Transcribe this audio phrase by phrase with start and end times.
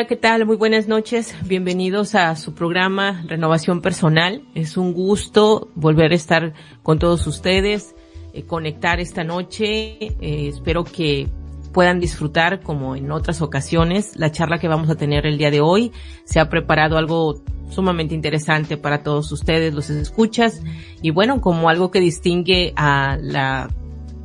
[0.00, 0.46] Hola, ¿qué tal?
[0.46, 1.34] Muy buenas noches.
[1.44, 4.42] Bienvenidos a su programa Renovación Personal.
[4.54, 7.94] Es un gusto volver a estar con todos ustedes,
[8.32, 9.98] eh, conectar esta noche.
[10.00, 11.28] Eh, espero que
[11.74, 15.60] puedan disfrutar, como en otras ocasiones, la charla que vamos a tener el día de
[15.60, 15.92] hoy.
[16.24, 20.62] Se ha preparado algo sumamente interesante para todos ustedes, los escuchas,
[21.02, 23.68] y bueno, como algo que distingue a la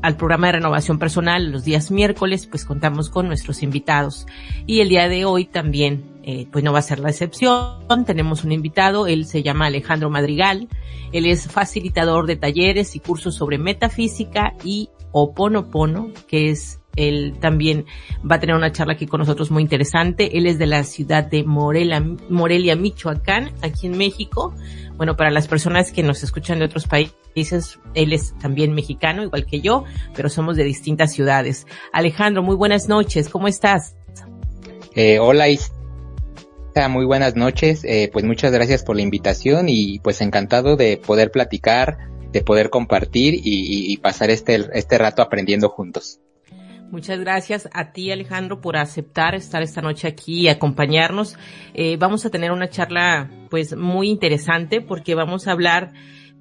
[0.06, 4.28] al programa de renovación personal los días miércoles, pues contamos con nuestros invitados.
[4.68, 8.06] Y el día de hoy también, eh, pues no va a ser la excepción.
[8.06, 10.70] Tenemos un invitado, él se llama Alejandro Madrigal.
[11.12, 17.86] Él es facilitador de talleres y cursos sobre metafísica y oponopono, que es él también
[18.30, 20.38] va a tener una charla aquí con nosotros muy interesante.
[20.38, 24.54] Él es de la ciudad de Morelia, Morelia, Michoacán, aquí en México.
[24.98, 29.46] Bueno, para las personas que nos escuchan de otros países, él es también mexicano, igual
[29.46, 29.84] que yo,
[30.16, 31.68] pero somos de distintas ciudades.
[31.92, 33.96] Alejandro, muy buenas noches, ¿cómo estás?
[34.96, 35.72] Eh, hola, Isa,
[36.90, 37.84] muy buenas noches.
[37.84, 41.98] Eh, pues muchas gracias por la invitación y pues encantado de poder platicar,
[42.32, 46.20] de poder compartir y, y pasar este, este rato aprendiendo juntos.
[46.92, 51.36] Muchas gracias a ti, Alejandro, por aceptar estar esta noche aquí y acompañarnos.
[51.74, 55.94] Eh, vamos a tener una charla, pues, muy interesante porque vamos a hablar,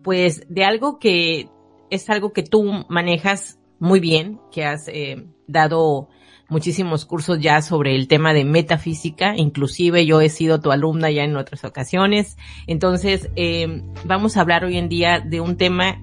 [0.04, 1.48] pues, de algo que
[1.91, 6.09] es algo que tú manejas muy bien, que has eh, dado
[6.48, 11.25] muchísimos cursos ya sobre el tema de metafísica, inclusive yo he sido tu alumna ya
[11.25, 12.37] en otras ocasiones.
[12.66, 16.00] Entonces, eh, vamos a hablar hoy en día de un tema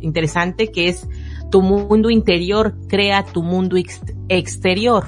[0.00, 1.08] interesante que es
[1.50, 3.76] tu mundo interior crea tu mundo
[4.28, 5.06] exterior.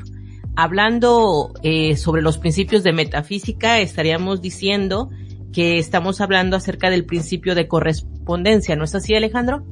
[0.56, 5.10] Hablando eh, sobre los principios de metafísica, estaríamos diciendo
[5.52, 9.64] que estamos hablando acerca del principio de correspondencia, ¿no es así, Alejandro?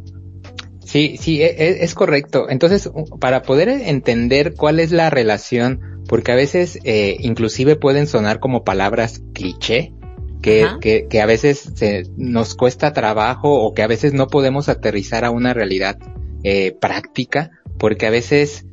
[0.85, 2.49] Sí, sí, e, e, es, correcto.
[2.49, 8.39] Entonces, para poder entender cuál es la relación, porque a veces eh, inclusive pueden sonar
[8.39, 9.93] como palabras cliché,
[10.43, 14.69] que, que, que, a veces se, nos cuesta trabajo o que a veces no podemos
[14.69, 15.99] aterrizar a una realidad
[16.45, 18.65] eh, práctica, porque a veces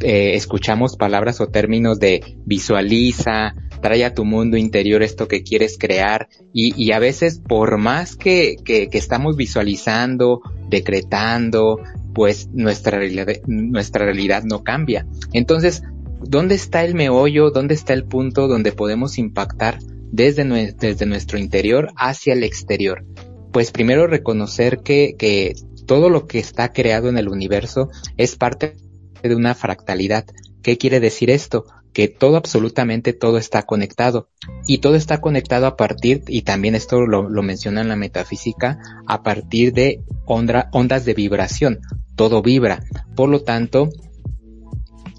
[0.00, 5.76] eh, escuchamos palabras o términos de visualiza, trae a tu mundo interior esto que quieres
[5.78, 11.80] crear y, y a veces por más que, que, estamos visualizando, decretando,
[12.14, 15.06] pues nuestra realidad, nuestra realidad no cambia.
[15.32, 15.82] Entonces,
[16.20, 17.50] ¿dónde está el meollo?
[17.50, 19.78] ¿Dónde está el punto donde podemos impactar
[20.10, 23.04] desde, desde nuestro interior hacia el exterior?
[23.52, 25.54] Pues primero reconocer que, que
[25.86, 28.76] todo lo que está creado en el universo es parte
[29.22, 30.26] de una fractalidad.
[30.62, 31.64] ¿Qué quiere decir esto?
[31.98, 34.28] Que todo, absolutamente todo está conectado.
[34.68, 38.78] Y todo está conectado a partir, y también esto lo, menciona en la metafísica,
[39.08, 41.80] a partir de ondas de vibración.
[42.14, 42.84] Todo vibra.
[43.16, 43.88] Por lo tanto,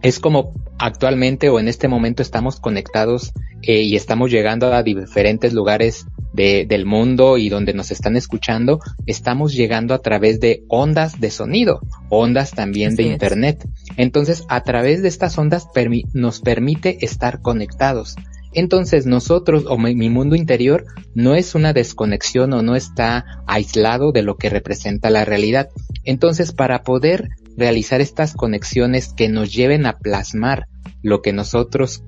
[0.02, 5.54] es como actualmente o en este momento estamos conectados eh, y estamos llegando a diferentes
[5.54, 11.20] lugares de, del mundo y donde nos están escuchando, estamos llegando a través de ondas
[11.20, 13.68] de sonido, ondas también de internet.
[13.98, 15.68] Entonces, a través de estas ondas
[16.14, 18.16] nos permite estar conectados.
[18.52, 24.12] Entonces nosotros o mi, mi, mundo interior no es una desconexión o no está aislado
[24.12, 25.70] de lo que representa la realidad.
[26.04, 30.68] Entonces para poder realizar estas conexiones que nos lleven a plasmar
[31.02, 32.04] lo que nosotros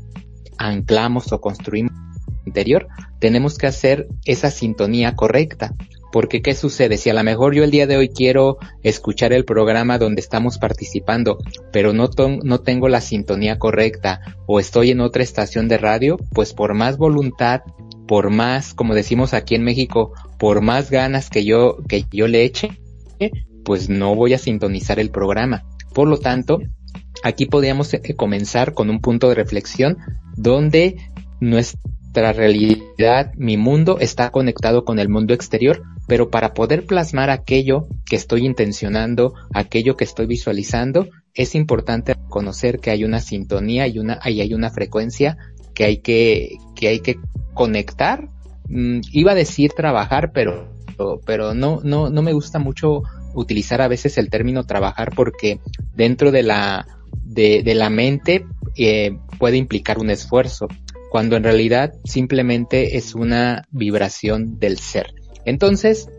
[0.57, 1.93] anclamos o construimos
[2.45, 2.87] interior,
[3.19, 5.73] tenemos que hacer esa sintonía correcta.
[6.11, 6.97] Porque ¿qué sucede?
[6.97, 10.57] Si a lo mejor yo el día de hoy quiero escuchar el programa donde estamos
[10.57, 11.37] participando,
[11.71, 12.09] pero no,
[12.43, 16.97] no tengo la sintonía correcta o estoy en otra estación de radio, pues por más
[16.97, 17.61] voluntad,
[18.07, 22.43] por más, como decimos aquí en México, por más ganas que yo, que yo le
[22.43, 22.71] eche,
[23.63, 25.63] pues no voy a sintonizar el programa.
[25.93, 26.59] Por lo tanto,
[27.23, 29.97] aquí podríamos eh, comenzar con un punto de reflexión
[30.35, 30.97] donde
[31.39, 37.87] nuestra realidad, mi mundo, está conectado con el mundo exterior, pero para poder plasmar aquello
[38.05, 43.99] que estoy intencionando, aquello que estoy visualizando, es importante conocer que hay una sintonía y
[43.99, 45.37] una, hay una frecuencia
[45.73, 47.17] que hay que, que hay que
[47.53, 48.29] conectar.
[48.67, 50.69] Mm, iba a decir trabajar, pero,
[51.25, 55.59] pero no, no, no me gusta mucho utilizar a veces el término trabajar porque
[55.95, 56.87] dentro de la,
[57.23, 58.45] de, la mente
[58.75, 60.67] eh, puede implicar un esfuerzo,
[61.09, 65.13] cuando en realidad simplemente es una vibración del ser.
[65.45, 66.09] Entonces,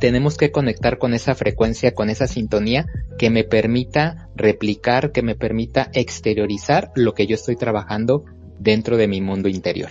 [0.00, 2.86] tenemos que conectar con esa frecuencia, con esa sintonía
[3.18, 8.24] que me permita replicar, que me permita exteriorizar lo que yo estoy trabajando
[8.58, 9.90] dentro de mi mundo interior.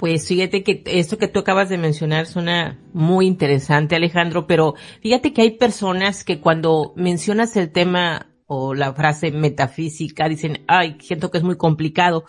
[0.00, 5.34] Pues fíjate que esto que tú acabas de mencionar suena muy interesante, Alejandro, pero fíjate
[5.34, 11.30] que hay personas que cuando mencionas el tema o la frase metafísica dicen, ay, siento
[11.30, 12.24] que es muy complicado.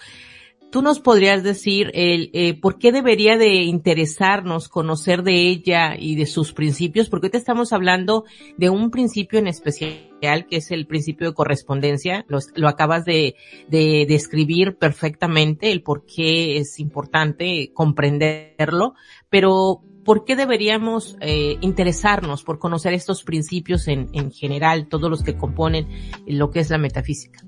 [0.71, 6.15] Tú nos podrías decir el, eh, por qué debería de interesarnos conocer de ella y
[6.15, 8.23] de sus principios, porque hoy te estamos hablando
[8.57, 13.35] de un principio en especial que es el principio de correspondencia, lo, acabas de,
[13.67, 18.93] de describir perfectamente, el por qué es importante comprenderlo,
[19.29, 25.23] pero ¿por qué deberíamos eh, interesarnos por conocer estos principios en, en general, todos los
[25.23, 25.87] que componen
[26.27, 27.43] lo que es la metafísica?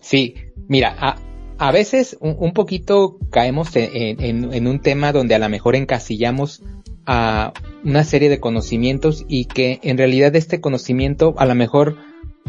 [0.00, 0.34] Sí,
[0.68, 1.16] mira,
[1.60, 6.62] a veces un, poquito caemos en, un tema donde a lo mejor encasillamos
[7.04, 7.52] a
[7.84, 11.98] una serie de conocimientos y que en realidad este conocimiento a lo mejor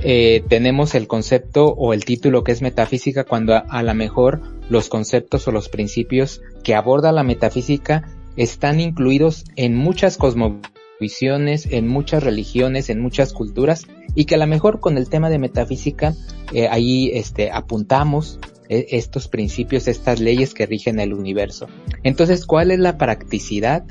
[0.01, 4.87] eh, tenemos el concepto o el título que es metafísica cuando a, lo mejor los
[4.87, 8.07] conceptos o los principios que aborda la metafísica
[8.37, 14.47] están incluidos en muchas cosmovisiones, en muchas religiones, en muchas culturas y que a lo
[14.47, 16.13] mejor con el tema de metafísica
[16.53, 18.39] eh, ahí este, apuntamos
[18.71, 21.67] estos principios, estas leyes que rigen el universo.
[22.03, 23.83] Entonces, ¿cuál es la practicidad?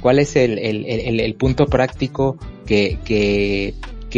[0.00, 3.74] ¿Cuál es el, punto práctico que,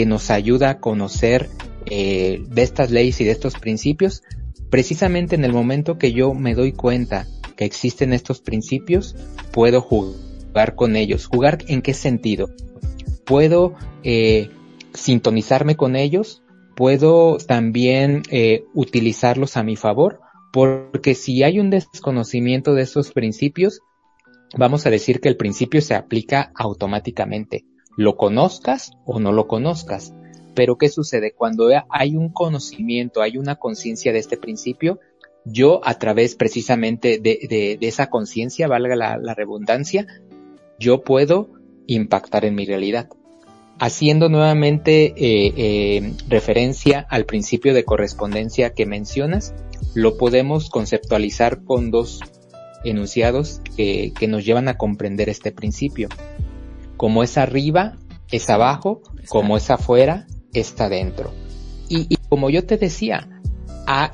[0.06, 1.48] nos ayuda a conocer
[1.86, 4.22] eh, de estas leyes y de estos principios?
[4.68, 7.26] Precisamente en el momento que yo me doy cuenta
[7.56, 9.16] que existen estos principios,
[9.52, 11.26] puedo jugar con ellos.
[11.26, 12.50] ¿Jugar en qué sentido?
[13.24, 14.50] Puedo eh,
[14.92, 16.39] sintonizarme con ellos,
[16.80, 23.82] puedo también eh, utilizarlos a mi favor, porque si hay un desconocimiento de esos principios,
[24.56, 27.66] vamos a decir que el principio se aplica automáticamente,
[27.98, 30.14] lo conozcas o no lo conozcas.
[30.54, 31.34] Pero ¿qué sucede?
[31.36, 35.00] Cuando hay un conocimiento, hay una conciencia de este principio,
[35.44, 40.06] yo a través precisamente de, esa conciencia, valga la, redundancia,
[40.78, 41.50] yo puedo
[41.86, 43.10] impactar en mi realidad.
[43.82, 49.54] Haciendo nuevamente eh, eh, referencia al principio de correspondencia que mencionas,
[49.94, 52.20] lo podemos conceptualizar con dos
[52.84, 56.10] enunciados que, que nos llevan a comprender este principio.
[56.98, 57.96] Como es arriba,
[58.30, 59.00] es abajo,
[59.30, 61.32] como es afuera, está dentro.
[61.88, 63.39] Y, y como yo te decía,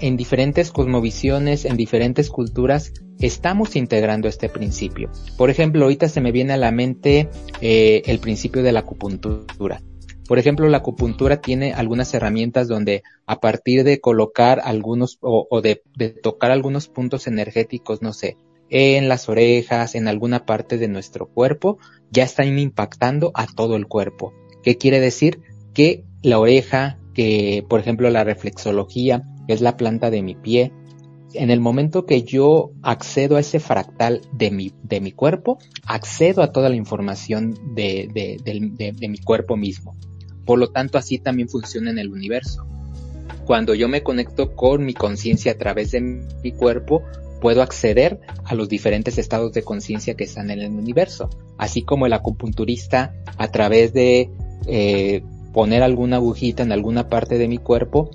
[0.01, 5.11] en diferentes cosmovisiones, en diferentes culturas, estamos integrando este principio.
[5.37, 7.29] Por ejemplo, ahorita se me viene a la mente
[7.61, 9.81] eh, el principio de la acupuntura.
[10.27, 15.83] Por ejemplo, la acupuntura tiene algunas herramientas donde a partir de colocar algunos o, de,
[16.23, 18.37] tocar algunos puntos energéticos, no sé,
[18.69, 21.79] en las orejas, en alguna parte de nuestro cuerpo,
[22.11, 24.33] ya están impactando a todo el cuerpo.
[24.65, 25.41] ¿Qué quiere decir?
[25.73, 30.73] Que la oreja, que por ejemplo la reflexología, es la planta de mi pie,
[31.35, 36.43] en el momento que yo accedo a ese fractal de mi, de mi cuerpo, accedo
[36.43, 39.97] a toda la información de, de, de, de, mi cuerpo mismo.
[40.45, 42.67] Por lo tanto, así también funciona en el universo.
[43.45, 47.03] Cuando yo me conecto con mi conciencia a través de mi cuerpo,
[47.41, 51.29] puedo acceder a los diferentes estados de conciencia que están en el universo.
[51.59, 54.31] Así como el acupunturista, a través de
[54.67, 55.23] eh,
[55.53, 58.11] poner alguna agujita en alguna parte de mi cuerpo,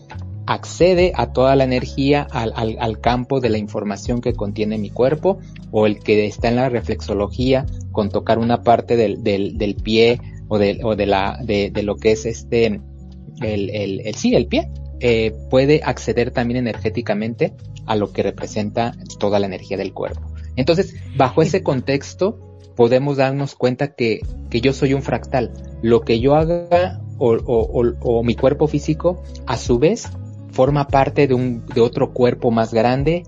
[0.51, 4.89] accede a toda la energía al, al, al, campo de la información que contiene mi
[4.89, 5.39] cuerpo
[5.71, 10.19] o el que está en la reflexología con tocar una parte del, del, del pie
[10.49, 14.35] o, de, o de, la, de, de, lo que es este, el, el, el sí,
[14.35, 17.53] el pie, eh, puede acceder también energéticamente
[17.85, 20.33] a lo que representa toda la energía del cuerpo.
[20.57, 25.53] Entonces, bajo ese contexto, podemos darnos cuenta que, que yo soy un fractal.
[25.81, 30.09] Lo que yo haga o, o, o, o mi cuerpo físico, a su vez,
[30.51, 33.23] forma parte de un de otro cuerpo más grande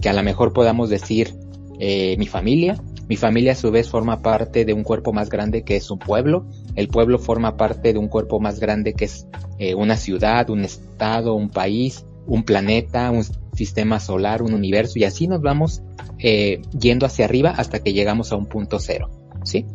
[0.00, 1.34] que a lo mejor podamos decir
[1.78, 2.80] eh, mi familia.
[3.08, 5.98] Mi familia a su vez forma parte de un cuerpo más grande que es un
[5.98, 6.46] pueblo.
[6.76, 9.26] El pueblo forma parte de un cuerpo más grande que es
[9.58, 14.98] eh, una ciudad un estado un país un planeta un sistema solar un universo.
[14.98, 15.82] Y así nos vamos
[16.18, 19.10] eh, yendo hacia arriba hasta que llegamos a un punto cero
[19.42, 19.66] sí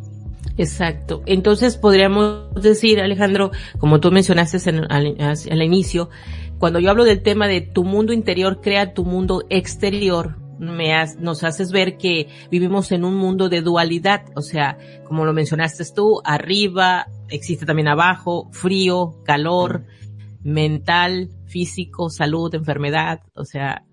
[0.58, 1.22] Exacto.
[1.26, 6.08] Entonces podríamos decir, Alejandro, como tú mencionaste en, al, al, inicio,
[6.58, 11.16] cuando yo hablo del tema de tu mundo interior crea tu mundo exterior, me has,
[11.16, 15.84] nos haces ver que vivimos en un mundo de dualidad, o sea, como lo mencionaste
[15.94, 19.84] tú, arriba, existe también abajo, frío, calor,
[20.42, 23.84] mental, físico, salud, enfermedad, o sea,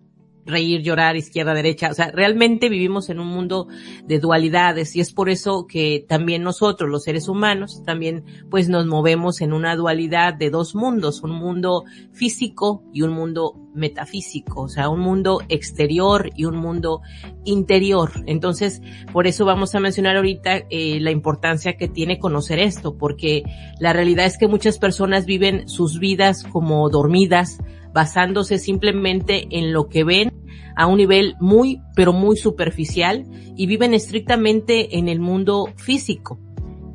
[0.45, 1.89] reír, llorar, izquierda, derecha.
[1.89, 3.67] O sea, realmente vivimos en un mundo
[4.05, 8.85] de dualidades y es por eso que también nosotros, los seres humanos, también pues nos
[8.85, 14.69] movemos en una dualidad de dos mundos, un mundo físico y un mundo metafísico, o
[14.69, 17.01] sea, un mundo exterior y un mundo
[17.43, 18.11] interior.
[18.25, 18.81] Entonces,
[19.11, 23.43] por eso vamos a mencionar ahorita eh, la importancia que tiene conocer esto, porque
[23.79, 27.59] la realidad es que muchas personas viven sus vidas como dormidas,
[27.93, 30.31] basándose simplemente en lo que ven
[30.75, 36.39] a un nivel muy, pero muy superficial y viven estrictamente en el mundo físico.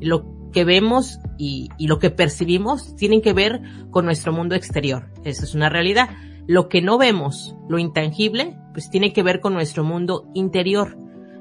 [0.01, 5.11] Lo que vemos y, lo que percibimos tienen que ver con nuestro mundo exterior.
[5.23, 6.09] Esa es una realidad.
[6.47, 10.97] Lo que no vemos, lo intangible, pues tiene que ver con nuestro mundo interior.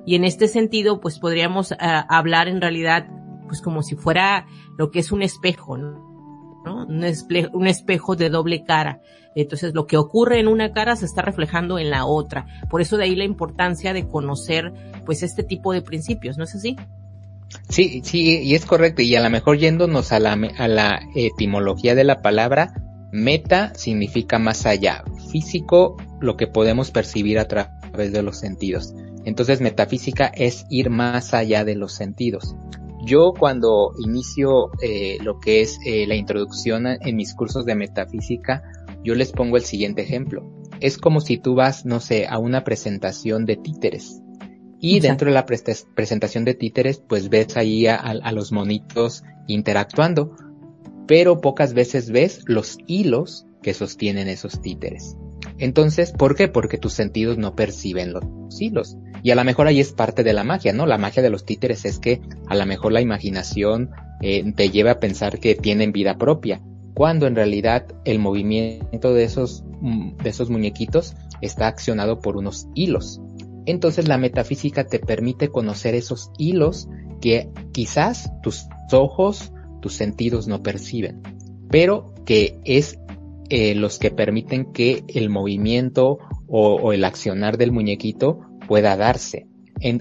[0.07, 3.09] Y en este sentido, pues podríamos uh, hablar en realidad,
[3.47, 4.47] pues como si fuera
[4.77, 6.07] lo que es un espejo, ¿no?
[6.65, 7.05] Un,
[7.53, 9.01] un espejo de doble cara.
[9.41, 12.47] Entonces, lo que ocurre en una cara se está reflejando en la otra.
[12.69, 14.73] Por eso de ahí la importancia de conocer,
[15.07, 16.75] pues, este tipo de principios, ¿no es así?
[17.69, 19.03] Sí, sí, y es correcto.
[19.03, 22.73] Y a lo mejor yéndonos a la, a la etimología de la palabra,
[23.13, 25.05] meta significa más allá.
[25.31, 28.93] Físico, lo que podemos percibir a través de los sentidos.
[29.25, 32.57] Entonces, metafísica es ir más allá de los sentidos.
[33.05, 38.63] Yo cuando inicio eh, lo que es eh, la introducción en mis cursos de metafísica,
[39.05, 40.51] yo les pongo el siguiente ejemplo.
[40.81, 44.21] Es como si tú vas, no sé, a una presentación de títeres.
[44.81, 45.09] Y Exacto.
[45.09, 45.59] dentro de la pre
[45.95, 50.37] presentación de títeres, pues ves ahí a, a, los monitos interactuando,
[51.07, 55.17] pero pocas veces ves los hilos que sostienen esos títeres.
[55.59, 56.47] Entonces, ¿por qué?
[56.47, 58.25] Porque tus sentidos no perciben los
[58.61, 58.97] hilos.
[59.23, 60.87] Y a lo mejor ahí es parte de la magia, ¿no?
[60.87, 63.91] La magia de los títeres es que a lo mejor la imaginación
[64.21, 66.61] eh, te lleva a pensar que tienen vida propia,
[66.99, 73.21] cuando en realidad el movimiento de esos, de esos muñequitos está accionado por unos hilos.
[73.67, 76.89] Entonces la metafísica te permite conocer esos hilos
[77.21, 81.23] que quizás tus ojos, tus sentidos no perciben,
[81.71, 82.99] pero que es
[83.49, 89.47] eh, los que permiten que el movimiento o, el accionar del muñequito pueda darse.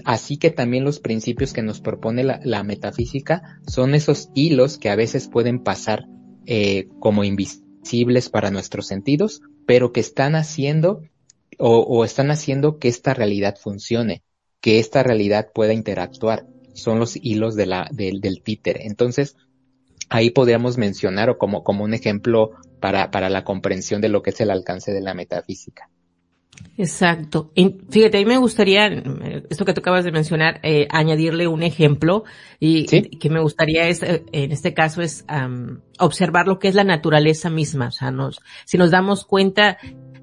[0.04, 4.96] Así que también los principios que nos propone la, metafísica son esos hilos que a
[4.96, 6.08] veces pueden pasar
[6.50, 11.02] eh, como invisibles para nuestros sentidos, pero que están haciendo
[11.58, 14.22] o, están haciendo que esta realidad funcione,
[14.62, 16.46] que esta realidad pueda interactuar.
[16.72, 18.86] Son los hilos de del títere.
[18.86, 19.36] Entonces,
[20.08, 24.30] ahí podríamos mencionar o como, como un ejemplo para, para la comprensión de lo que
[24.30, 25.90] es el alcance de la metafísica.
[26.76, 27.50] Exacto.
[27.90, 28.86] Fíjate, a mí me gustaría,
[29.50, 32.24] esto que tú acabas de mencionar, eh, añadirle un ejemplo
[32.60, 33.02] y ¿Sí?
[33.02, 36.84] que me gustaría es, eh, en este caso es um, observar lo que es la
[36.84, 37.88] naturaleza misma.
[37.88, 39.78] O sea, nos, si nos damos cuenta,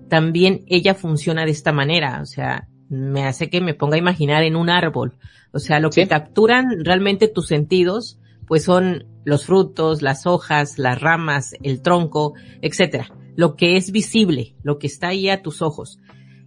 [0.09, 2.21] también ella funciona de esta manera.
[2.21, 5.17] O sea, me hace que me ponga a imaginar en un árbol.
[5.51, 6.01] O sea, lo ¿Sí?
[6.01, 12.33] que capturan realmente tus sentidos, pues son los frutos, las hojas, las ramas, el tronco,
[12.61, 13.09] etcétera.
[13.35, 15.99] Lo que es visible, lo que está ahí a tus ojos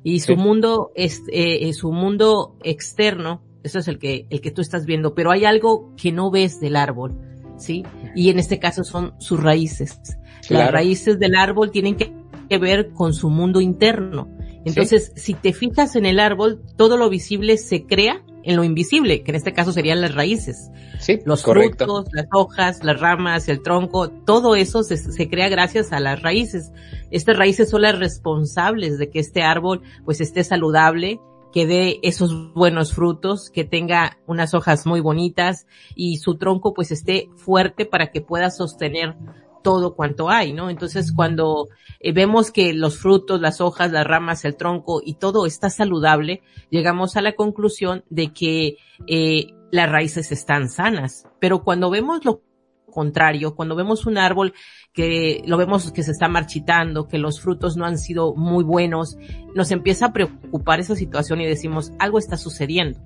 [0.03, 0.37] y su sí.
[0.37, 5.15] mundo es eh, su mundo externo eso es el que el que tú estás viendo
[5.15, 7.19] pero hay algo que no ves del árbol
[7.57, 10.01] sí y en este caso son sus raíces
[10.47, 10.65] claro.
[10.65, 12.13] las raíces del árbol tienen que,
[12.49, 14.29] que, ver con su mundo interno
[14.65, 15.33] entonces sí.
[15.33, 19.31] si te fijas en el árbol todo lo visible se crea en lo invisible, que
[19.31, 20.71] en este caso serían las raíces.
[20.99, 21.85] Sí, los correcto.
[21.85, 26.23] frutos, las hojas, las ramas, el tronco, todo eso se, se, crea gracias a las
[26.23, 26.73] raíces.
[27.11, 31.21] Estas raíces son las responsables de que este árbol pues esté saludable,
[31.53, 36.91] que dé esos buenos frutos, que tenga unas hojas muy bonitas y su tronco pues
[36.91, 39.17] esté fuerte para que pueda sostener
[39.63, 40.71] todo cuanto hay, ¿no?
[40.71, 41.69] Entonces cuando
[42.01, 46.43] eh, vemos que los frutos, las hojas, las ramas, el tronco y todo está saludable,
[46.71, 51.29] llegamos a la conclusión de que eh, las raíces están sanas.
[51.41, 52.43] Pero cuando vemos lo
[52.91, 54.55] contrario, cuando vemos un árbol
[54.93, 59.17] que lo vemos que se está marchitando, que los frutos no han sido muy buenos,
[59.55, 63.01] nos empieza a preocupar esa situación y decimos, algo está sucediendo.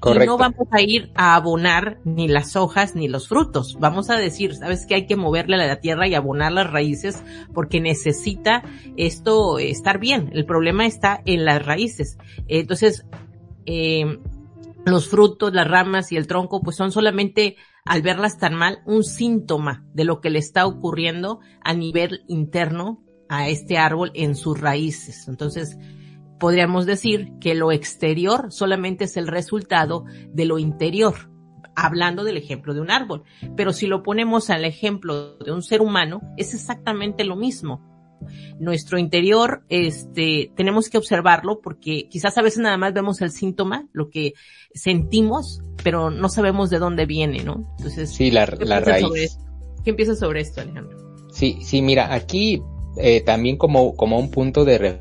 [0.00, 0.24] Correcto.
[0.24, 3.76] Y no vamos a ir a abonar ni las hojas ni los frutos.
[3.78, 7.22] Vamos a decir, sabes que hay que moverle a la tierra y abonar las raíces
[7.54, 8.64] porque necesita
[8.96, 10.30] esto estar bien.
[10.32, 12.18] El problema está en las raíces.
[12.48, 13.06] Entonces,
[13.64, 14.18] eh,
[14.84, 19.04] los frutos, las ramas y el tronco, pues son solamente, al verlas tan mal, un
[19.04, 24.60] síntoma de lo que le está ocurriendo a nivel interno a este árbol en sus
[24.60, 25.26] raíces.
[25.26, 25.76] Entonces,
[26.38, 31.30] podríamos decir que lo exterior solamente es el resultado de lo interior,
[31.74, 33.24] hablando del ejemplo de un árbol.
[33.56, 37.91] Pero si lo ponemos al ejemplo de un ser humano, es exactamente lo mismo.
[38.58, 43.88] Nuestro interior, este, tenemos que observarlo porque quizás a veces nada más vemos el síntoma,
[43.92, 44.34] lo que
[44.74, 47.74] sentimos, pero no sabemos de dónde viene, ¿no?
[47.78, 49.38] Entonces, sí, la, la raíz.
[49.84, 50.98] ¿Qué piensas sobre esto, Alejandro?
[51.32, 52.62] Sí, sí, mira, aquí
[52.96, 55.00] eh, también como, como un punto de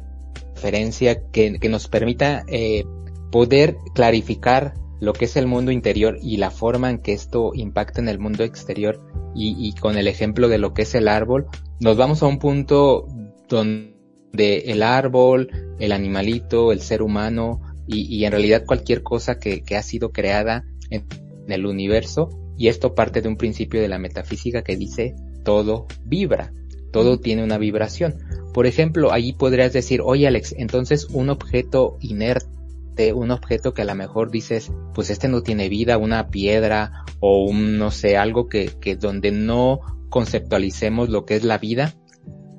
[0.55, 2.85] referencia que, que nos permita eh,
[3.31, 7.99] poder clarificar lo que es el mundo interior y la forma en que esto impacta
[8.01, 9.01] en el mundo exterior
[9.33, 11.47] y, y, con el ejemplo de lo que es el árbol,
[11.81, 13.07] nos vamos a un punto
[13.49, 13.91] donde
[14.37, 20.11] el árbol, el animalito, el ser humano y, en realidad cualquier cosa que, ha sido
[20.11, 21.05] creada en,
[21.47, 26.53] el universo y esto parte de un principio de la metafísica que dice todo vibra,
[26.93, 28.19] todo tiene una vibración.
[28.53, 33.85] Por ejemplo, allí podrías decir, oye Alex, entonces un objeto inerte, un objeto que a
[33.85, 38.47] lo mejor dices, pues este no tiene vida, una piedra o un, no sé, algo
[38.47, 41.95] que, que donde no conceptualicemos lo que es la vida,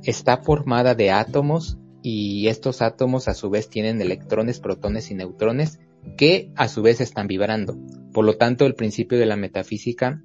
[0.02, 5.78] está formada de átomos y estos átomos a su vez tienen electrones, protones y neutrones
[6.16, 7.78] que a su vez están vibrando.
[8.12, 10.23] Por lo tanto, el principio de la metafísica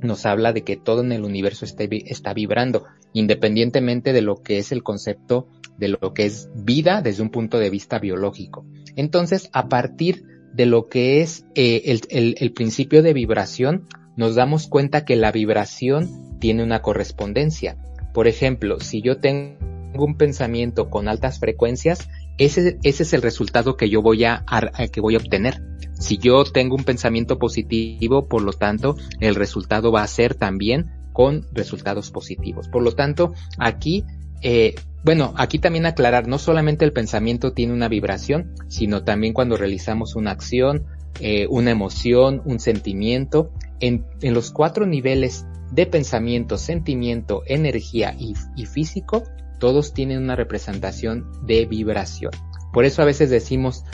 [0.00, 4.58] nos habla de que todo en el universo está, está vibrando, independientemente de lo que
[4.58, 5.46] es el concepto
[5.78, 8.66] de lo que es vida desde un punto de vista biológico.
[8.96, 10.24] Entonces, a partir
[10.54, 13.86] de lo que es eh, el, el principio de vibración,
[14.16, 17.76] nos damos cuenta que la vibración tiene una correspondencia.
[18.12, 19.54] Por ejemplo, si yo tengo
[19.94, 24.44] un pensamiento con altas frecuencias, ese, es el resultado que yo voy a,
[24.92, 25.62] que voy a obtener.
[25.92, 30.90] Si yo tengo un pensamiento positivo, por lo tanto, el resultado va a ser también
[31.12, 32.66] con resultados positivos.
[32.66, 34.04] Por lo tanto, aquí,
[34.40, 39.56] eh, bueno, aquí también aclarar, no solamente el pensamiento tiene una vibración, sino también cuando
[39.56, 40.86] realizamos una acción,
[41.20, 48.66] eh, una emoción, un sentimiento, en, en los cuatro niveles de pensamiento, sentimiento, energía y,
[48.66, 49.24] físico,
[49.58, 52.32] todos tienen una representación de vibración.
[52.72, 53.84] Por eso a veces decimos,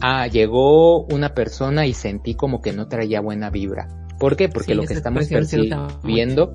[0.00, 3.88] ah, llegó una persona y sentí como que no traía buena vibra.
[4.18, 4.48] ¿Por qué?
[4.48, 6.54] Porque lo que estamos percibiendo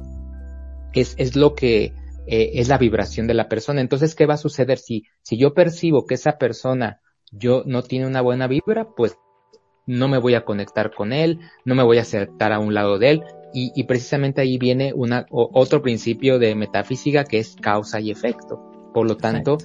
[0.94, 1.94] es, es lo que
[2.28, 3.80] eh, es la vibración de la persona.
[3.80, 7.00] Entonces, ¿qué va a suceder si, si yo percibo que esa persona
[7.32, 8.90] yo no tiene una buena vibra?
[8.96, 9.18] Pues
[9.88, 12.98] no me voy a conectar con él, no me voy a acercar a un lado
[12.98, 13.24] de él,
[13.58, 18.60] y, precisamente ahí viene una, otro principio de metafísica que es causa y efecto.
[18.94, 19.58] Por lo tanto,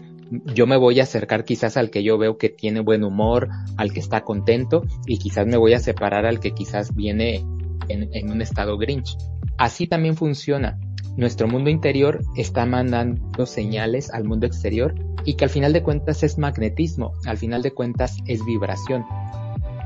[0.54, 3.92] yo me voy a acercar quizás al que yo veo que tiene buen humor, al
[3.92, 7.44] que está contento, y quizás me voy a separar al que quizás viene
[7.88, 9.16] en, en un estado grinch.
[9.58, 10.78] Así también funciona.
[11.16, 16.22] Nuestro mundo interior está mandando señales al mundo exterior y que al final de cuentas
[16.22, 19.04] es magnetismo, al final de cuentas es vibración.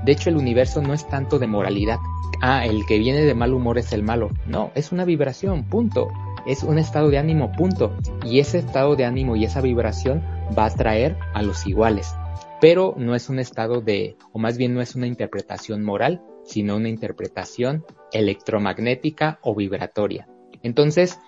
[0.05, 1.99] De hecho, el universo no es tanto de moralidad.
[2.41, 4.31] Ah, el que viene de mal humor es el malo.
[4.47, 6.09] No, es una vibración, punto.
[6.47, 7.97] Es un estado de ánimo, punto.
[8.25, 10.23] Y ese estado de ánimo y esa vibración
[10.57, 12.15] va a atraer a los iguales.
[12.61, 16.77] Pero no es un estado de, o más bien no es una interpretación moral, sino
[16.77, 20.29] una interpretación electromagnética o vibratoria.
[20.63, 21.19] Entonces,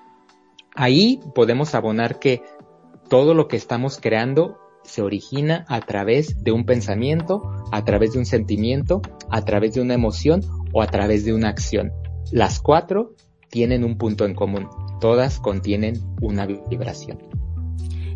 [0.75, 2.43] ahí podemos abonar que
[3.09, 8.19] todo lo que estamos creando se origina a través de un pensamiento, a través de
[8.19, 11.93] un sentimiento, a través de una emoción o a través de una acción.
[12.33, 13.15] Las cuatro
[13.51, 14.69] tienen un punto en común.
[15.01, 17.19] Todas contienen una vibración.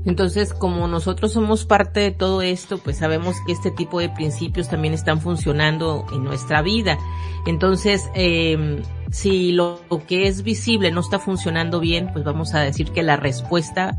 [0.06, 4.68] Entonces, como nosotros somos parte de todo esto, pues sabemos que este tipo de principios
[4.68, 6.98] también están funcionando en nuestra vida.
[7.46, 12.92] Entonces, eh, si lo que es visible no está funcionando bien, pues vamos a decir
[12.92, 13.98] que la respuesta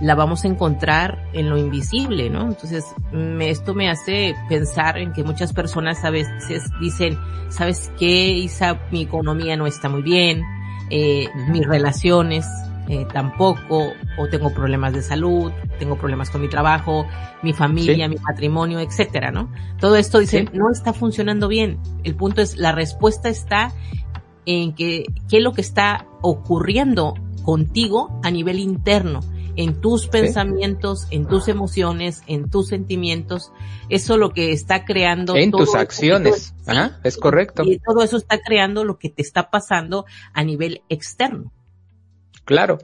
[0.00, 2.42] la vamos a encontrar en lo invisible, ¿no?
[2.42, 2.84] Entonces,
[3.40, 8.80] esto me hace pensar en que muchas personas a veces dicen, ¿sabes qué, Isa?
[8.92, 10.44] Mi economía no está muy bien,
[10.90, 12.46] eh, mis relaciones
[12.88, 17.06] eh, tampoco, o tengo problemas de salud, tengo problemas con mi trabajo,
[17.42, 19.52] mi familia, mi matrimonio, etcétera, ¿no?
[19.80, 21.78] Todo esto dice, no está funcionando bien.
[22.04, 23.72] El punto es, la respuesta está
[24.46, 29.20] en que, qué es lo que está ocurriendo contigo a nivel interno
[29.58, 33.50] en tus pensamientos, en tus emociones, en tus sentimientos.
[33.88, 35.34] Eso lo que está creando.
[35.34, 36.54] En tus acciones.
[37.02, 37.64] es correcto.
[37.64, 41.52] Y todo eso está creando lo que te está pasando a nivel externo.
[42.44, 42.78] Claro.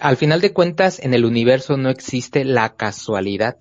[0.00, 3.56] Al final de cuentas, en el universo no existe la casualidad.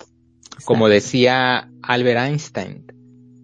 [0.64, 2.86] Como decía Albert Einstein,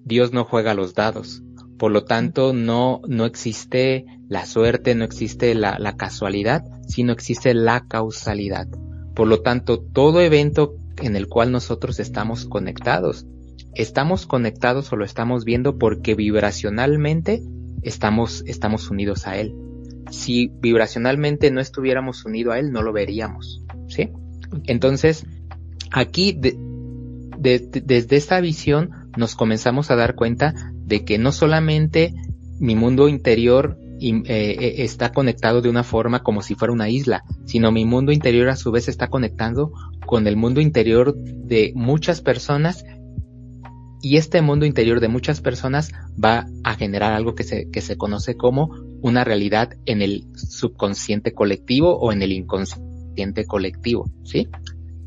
[0.04, 1.42] Dios no juega los dados.
[1.80, 7.56] Por lo tanto, no, no existe la suerte, no existe la, la casualidad, sino existe
[7.56, 8.68] la causalidad.
[9.16, 13.26] Por lo tanto, todo evento en el cual nosotros estamos conectados,
[13.74, 17.42] estamos conectados o lo estamos viendo porque vibracionalmente
[17.82, 19.56] estamos, estamos unidos a él.
[20.12, 24.12] Si vibracionalmente no estuviéramos unidos a él, no lo veríamos, ¿sí?
[24.66, 25.26] Entonces,
[25.92, 26.38] aquí,
[27.40, 32.14] desde esta visión, nos comenzamos a dar cuenta de que no solamente
[32.60, 34.24] mi mundo interior y, eh,
[34.60, 38.50] eh, está conectado de una forma como si fuera una isla, sino mi mundo interior
[38.50, 39.72] a su vez está conectando
[40.06, 42.86] con el mundo interior de muchas personas
[44.02, 45.92] y este mundo interior de muchas personas
[46.24, 48.70] va a generar algo que se, que se conoce como
[49.02, 54.48] una realidad en el subconsciente colectivo o en el inconsciente colectivo, ¿sí?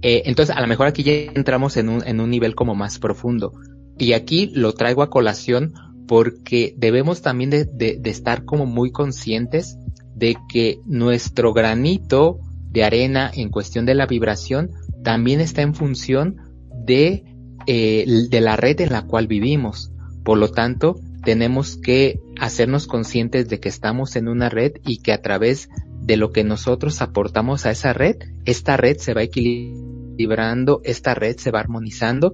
[0.03, 2.99] Eh, entonces, a lo mejor aquí ya entramos en un, en un nivel como más
[2.99, 3.53] profundo.
[3.99, 5.75] Y aquí lo traigo a colación
[6.09, 9.77] porque debemos también de, estar como muy conscientes
[10.17, 12.41] de que nuestro granito
[12.71, 14.71] de arena en cuestión de la vibración
[15.05, 16.39] también está en función
[16.85, 17.25] de,
[17.67, 19.93] eh, de la red en la cual vivimos.
[20.25, 25.13] Por lo tanto, tenemos que hacernos conscientes de que estamos en una red y que
[25.13, 25.69] a través
[26.01, 28.17] de lo que nosotros aportamos a esa red,
[28.47, 32.33] esta red se va equilibrando, esta red se va armonizando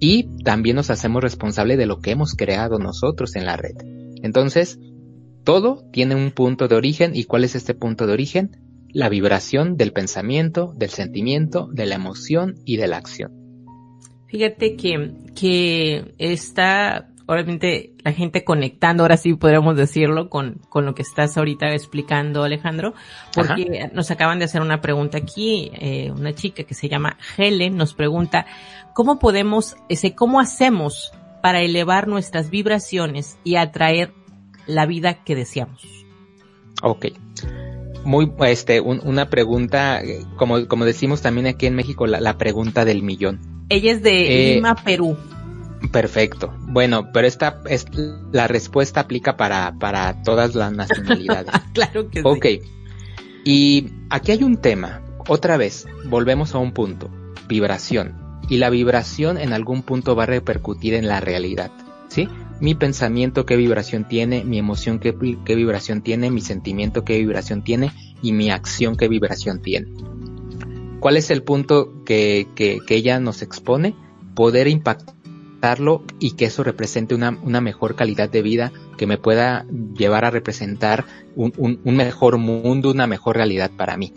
[0.00, 3.76] y también nos hacemos responsable de lo que hemos creado nosotros en la red.
[4.22, 4.78] Entonces,
[5.44, 8.56] todo tiene un punto de origen y ¿cuál es este punto de origen?
[8.92, 13.32] La vibración del pensamiento, del sentimiento, de la emoción y de la acción.
[14.26, 20.94] Fíjate que, que está obviamente la gente conectando, ahora sí podríamos decirlo, con, con lo
[20.94, 22.94] que estás ahorita explicando, Alejandro,
[23.34, 27.76] porque nos acaban de hacer una pregunta aquí, eh, una chica que se llama Helen
[27.76, 28.46] nos pregunta,
[28.94, 34.14] ¿cómo podemos, ese, cómo hacemos para elevar nuestras vibraciones y atraer
[34.66, 35.82] la vida que deseamos?
[36.82, 37.06] Ok.
[38.04, 40.00] Muy, este, una pregunta,
[40.36, 43.40] como, como decimos también aquí en México, la, la pregunta del millón.
[43.68, 45.16] Ella es de eh, Lima, Perú.
[45.90, 46.54] Perfecto.
[46.60, 47.86] Bueno, pero esta es
[48.32, 51.52] la respuesta aplica para, para todas las nacionalidades.
[51.72, 52.24] claro que sí.
[52.26, 52.46] Ok.
[53.44, 55.02] Y aquí hay un tema.
[55.26, 57.10] Otra vez, volvemos a un punto.
[57.48, 58.23] Vibración.
[58.48, 61.70] Y la vibración en algún punto va a repercutir en la realidad.
[62.08, 62.28] ¿Sí?
[62.60, 67.92] Mi pensamiento qué vibración tiene, mi emoción qué, vibración tiene, mi sentimiento qué vibración tiene
[68.22, 69.88] y mi acción qué vibración tiene.
[71.00, 72.46] ¿Cuál es el punto que,
[72.88, 73.94] ella nos expone?
[74.34, 75.14] Poder impactar
[76.18, 79.64] y que eso represente una, mejor calidad de vida, que me pueda
[79.96, 84.12] llevar a representar un mejor mundo, una mejor realidad para mí.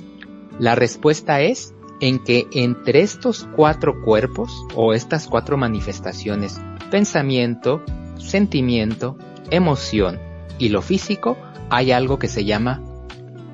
[0.60, 6.60] La respuesta es en que entre estos cuatro cuerpos o estas cuatro manifestaciones,
[6.92, 7.82] pensamiento,
[8.18, 9.18] sentimiento,
[9.50, 10.20] emoción
[10.60, 11.38] y lo físico,
[11.70, 12.84] hay algo que se llama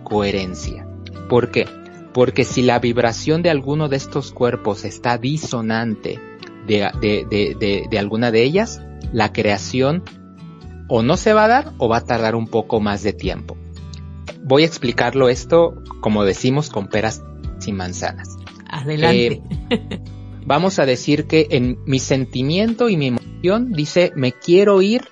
[0.03, 0.88] coherencia.
[1.29, 1.67] ¿Por qué?
[2.13, 6.19] Porque si la vibración de alguno de estos cuerpos está disonante
[6.67, 10.03] de, de, alguna de ellas, la creación
[10.88, 13.58] o no se va a dar o va a tardar un poco más de tiempo.
[14.43, 17.23] Voy a explicarlo esto, como decimos, con peras
[17.67, 18.38] y manzanas.
[18.67, 19.41] Adelante.
[19.69, 20.02] Eh,
[20.45, 25.08] vamos a decir que en mi sentimiento y mi emoción dice, me quiero ir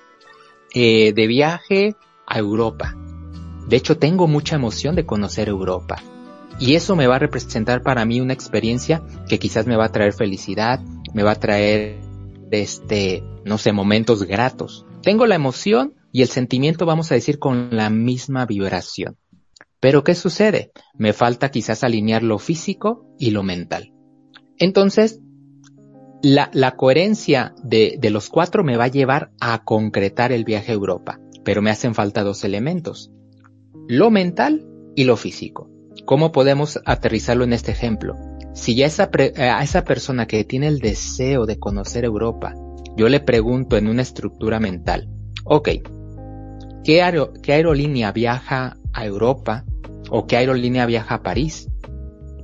[0.74, 2.96] eh, de viaje a Europa.
[3.68, 6.02] De hecho, tengo mucha emoción de conocer Europa.
[6.58, 9.92] Y eso me va a representar para mí una experiencia que quizás me va a
[9.92, 10.80] traer felicidad,
[11.14, 12.00] me va a traer,
[12.50, 14.86] este, no sé, momentos gratos.
[15.02, 19.16] Tengo la emoción y el sentimiento, vamos a decir, con la misma vibración.
[19.82, 20.70] Pero ¿qué sucede?
[20.94, 23.92] Me falta quizás alinear lo físico y lo mental.
[24.56, 25.18] Entonces,
[26.22, 31.18] la, coherencia de, los cuatro me va a llevar a concretar el viaje a Europa,
[31.42, 33.10] pero me hacen falta dos elementos,
[33.88, 34.64] lo mental
[34.94, 35.68] y lo físico.
[36.04, 38.14] ¿Cómo podemos aterrizarlo en este ejemplo?
[38.54, 42.54] si ya esa eh, a esa persona que tiene el deseo de conocer Europa,
[42.96, 45.08] yo le pregunto en una estructura mental,
[45.44, 45.68] ok,
[46.84, 49.64] ¿qué, ¿qué aerolínea viaja a Europa?
[50.14, 51.70] ¿O qué aerolínea viaja a París?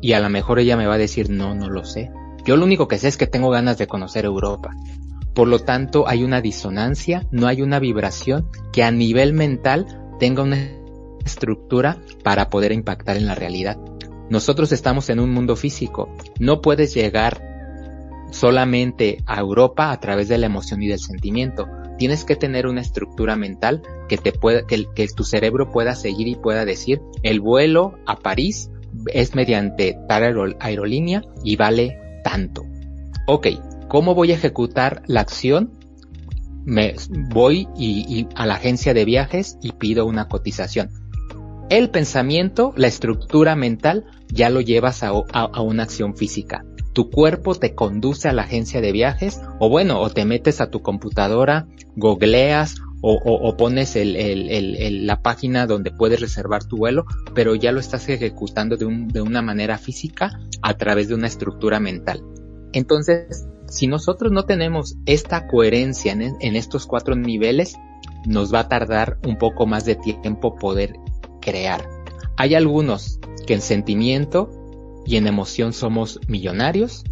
[0.01, 2.11] Y a lo mejor ella me va a decir, no, no lo sé.
[2.47, 4.75] Yo lo único que sé es que tengo ganas de conocer Europa.
[5.35, 9.87] Por lo tanto, hay una disonancia, no hay una vibración que a nivel mental
[10.19, 10.57] tenga una
[11.27, 13.77] estructura para poder impactar en la realidad.
[14.31, 16.09] Nosotros estamos en un mundo físico.
[16.41, 17.43] No puedes llegar
[18.31, 21.69] solamente a Europa a través de la emoción y del sentimiento.
[21.99, 26.37] Tienes que tener una estructura mental que te pueda, que, tu cerebro pueda seguir y
[26.37, 28.71] pueda decir, el vuelo a París
[29.13, 32.63] es mediante tal aerolínea y vale tanto.
[33.27, 33.49] Ok,
[33.89, 35.73] ¿cómo voy a ejecutar la acción?
[36.65, 36.95] Me
[37.31, 40.91] voy y a la agencia de viajes y pido una cotización.
[41.71, 46.65] El pensamiento, la estructura mental, ya lo llevas a, una acción física.
[46.99, 50.69] Tu cuerpo te conduce a la agencia de viajes o bueno, o te metes a
[50.69, 57.07] tu computadora, googleas o, pones la página donde puedes reservar tu vuelo,
[57.37, 62.21] pero ya lo estás ejecutando de, una manera física a través de una estructura mental.
[62.73, 67.77] Entonces, si nosotros no tenemos esta coherencia en estos cuatro niveles,
[68.27, 70.95] nos va a tardar un poco más de tiempo poder
[71.41, 71.89] crear.
[72.37, 74.51] Hay algunos que en sentimiento
[75.07, 77.05] y en emoción somos millonarios,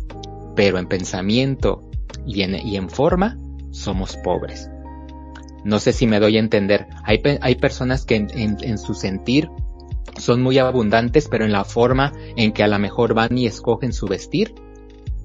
[0.55, 1.89] pero en pensamiento
[2.27, 3.39] y en, y en forma
[3.71, 4.71] somos pobres.
[5.65, 6.87] No sé si me doy a entender.
[7.05, 9.51] Hay, hay personas que en, en, su sentir
[10.17, 13.93] son muy abundantes, pero en la forma en que a lo mejor van y escogen
[13.93, 14.55] su vestir,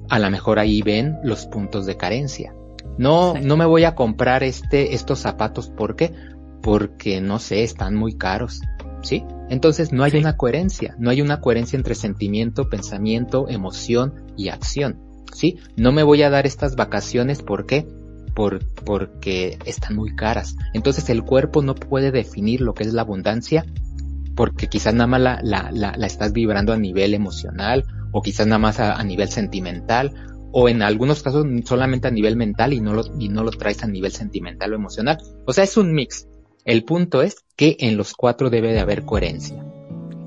[0.10, 2.54] a lo mejor ahí ven los puntos de carencia.
[2.98, 6.14] No, no me voy a comprar este, estos zapatos, ¿por qué?
[6.62, 8.62] Porque no sé, están muy caros,
[9.02, 9.24] ¿sí?
[9.52, 14.98] Entonces no hay una coherencia, no hay una coherencia entre sentimiento, pensamiento, emoción y acción,
[15.34, 15.60] ¿sí?
[15.76, 17.86] No me voy a dar estas vacaciones, ¿por qué?
[18.34, 20.56] Por, porque están muy caras.
[20.74, 23.66] Entonces el cuerpo no puede definir lo que es la abundancia
[24.38, 27.84] porque quizás nada más la, la, la, estás vibrando a nivel emocional
[28.14, 30.14] o quizás nada más a, nivel sentimental
[30.54, 33.84] o en algunos casos solamente a nivel mental y no lo, y no lo traes
[33.84, 35.18] a nivel sentimental o emocional.
[35.46, 36.26] O sea, es un mix.
[36.66, 39.64] El punto es que en los cuatro debe de haber coherencia.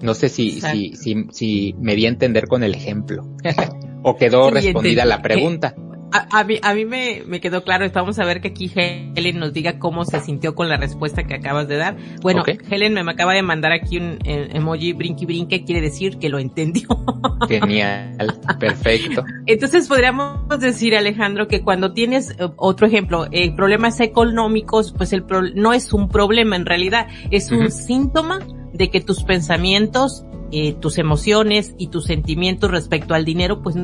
[0.03, 3.27] No sé si, si, si, si, me di a entender con el ejemplo
[4.03, 5.75] o quedó respondida la pregunta
[6.15, 9.53] a, mí, a mí me, me quedó claro, vamos a ver que aquí Helen nos
[9.53, 11.97] diga cómo se sintió con la respuesta que acabas de dar.
[12.23, 16.39] Bueno, Helen me acaba de mandar aquí un emoji brinqui brinque, quiere decir que lo
[16.39, 16.89] entendió.
[17.49, 18.17] Genial,
[18.61, 19.25] perfecto.
[19.47, 25.25] Entonces podríamos decir, Alejandro, que cuando tienes eh, otro ejemplo, eh, problemas económicos, pues el
[25.55, 28.41] no es un problema en realidad, es un síntoma
[28.73, 33.77] de que tus pensamientos, eh, tus emociones y tus sentimientos respecto al dinero, pues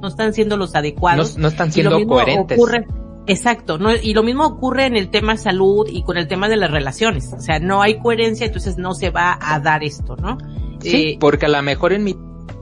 [0.00, 1.36] no están siendo los adecuados.
[1.36, 2.58] No, están siendo coherentes.
[2.58, 2.86] Ocurre,
[3.26, 6.56] exacto, no, y lo mismo ocurre en el tema salud y con el tema de
[6.56, 7.32] las relaciones.
[7.32, 10.38] O sea, no hay coherencia, entonces no se va a dar esto, ¿no?
[10.80, 12.16] Sí, eh, porque a lo mejor en mi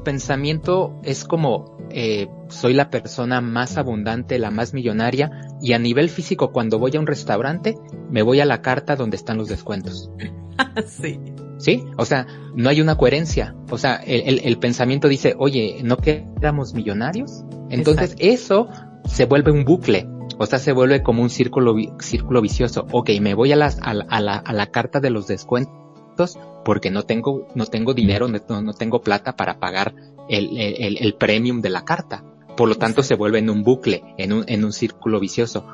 [0.05, 6.09] pensamiento es como eh, soy la persona más abundante, la más millonaria, y a nivel
[6.09, 7.77] físico cuando voy a un restaurante,
[8.11, 10.11] me voy a la carta donde están los descuentos.
[10.87, 11.19] sí.
[11.59, 11.85] ¿Sí?
[11.97, 13.55] O sea, no hay una coherencia.
[13.71, 17.45] O sea, el, el, pensamiento dice, oye, ¿no que éramos millonarios?
[17.69, 18.69] Entonces eso
[19.05, 20.09] se vuelve un bucle.
[20.39, 22.87] O sea, se vuelve como un círculo, círculo vicioso.
[22.93, 26.91] Ok, me voy a, las, a, a, la, a la carta de los descuentos porque
[26.91, 29.95] no tengo, no tengo dinero, no, no tengo plata para pagar
[30.29, 32.25] el, el, el, premium de la carta.
[32.57, 35.65] Por lo tanto, se vuelve en un bucle, en un, en un círculo vicioso.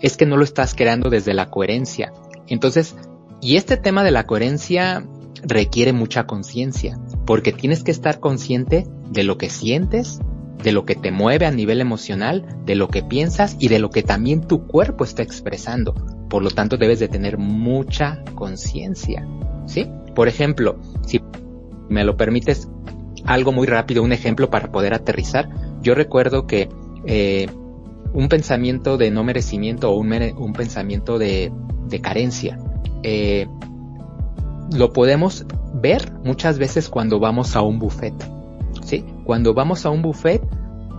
[0.00, 2.12] Es que no lo estás creando desde la coherencia.
[2.46, 2.94] Entonces,
[3.42, 5.04] y este tema de la coherencia
[5.42, 10.20] requiere mucha conciencia, porque tienes que estar consciente de lo que sientes,
[10.62, 13.90] de lo que te mueve a nivel emocional, de lo que piensas y de lo
[13.90, 15.92] que también tu cuerpo está expresando.
[16.30, 19.26] Por lo tanto, debes de tener mucha conciencia,
[19.66, 19.88] ¿sí?
[20.14, 21.20] Por ejemplo, si
[21.88, 22.68] me lo permites,
[23.24, 25.48] algo muy rápido, un ejemplo para poder aterrizar.
[25.80, 26.68] Yo recuerdo que
[27.06, 27.48] eh,
[28.12, 31.50] un pensamiento de no merecimiento o un, un pensamiento de
[32.00, 32.56] carencia
[33.02, 33.48] eh,
[34.72, 38.14] lo podemos ver muchas veces cuando vamos a un buffet.
[38.84, 39.04] ¿sí?
[39.24, 40.42] Cuando vamos a un buffet,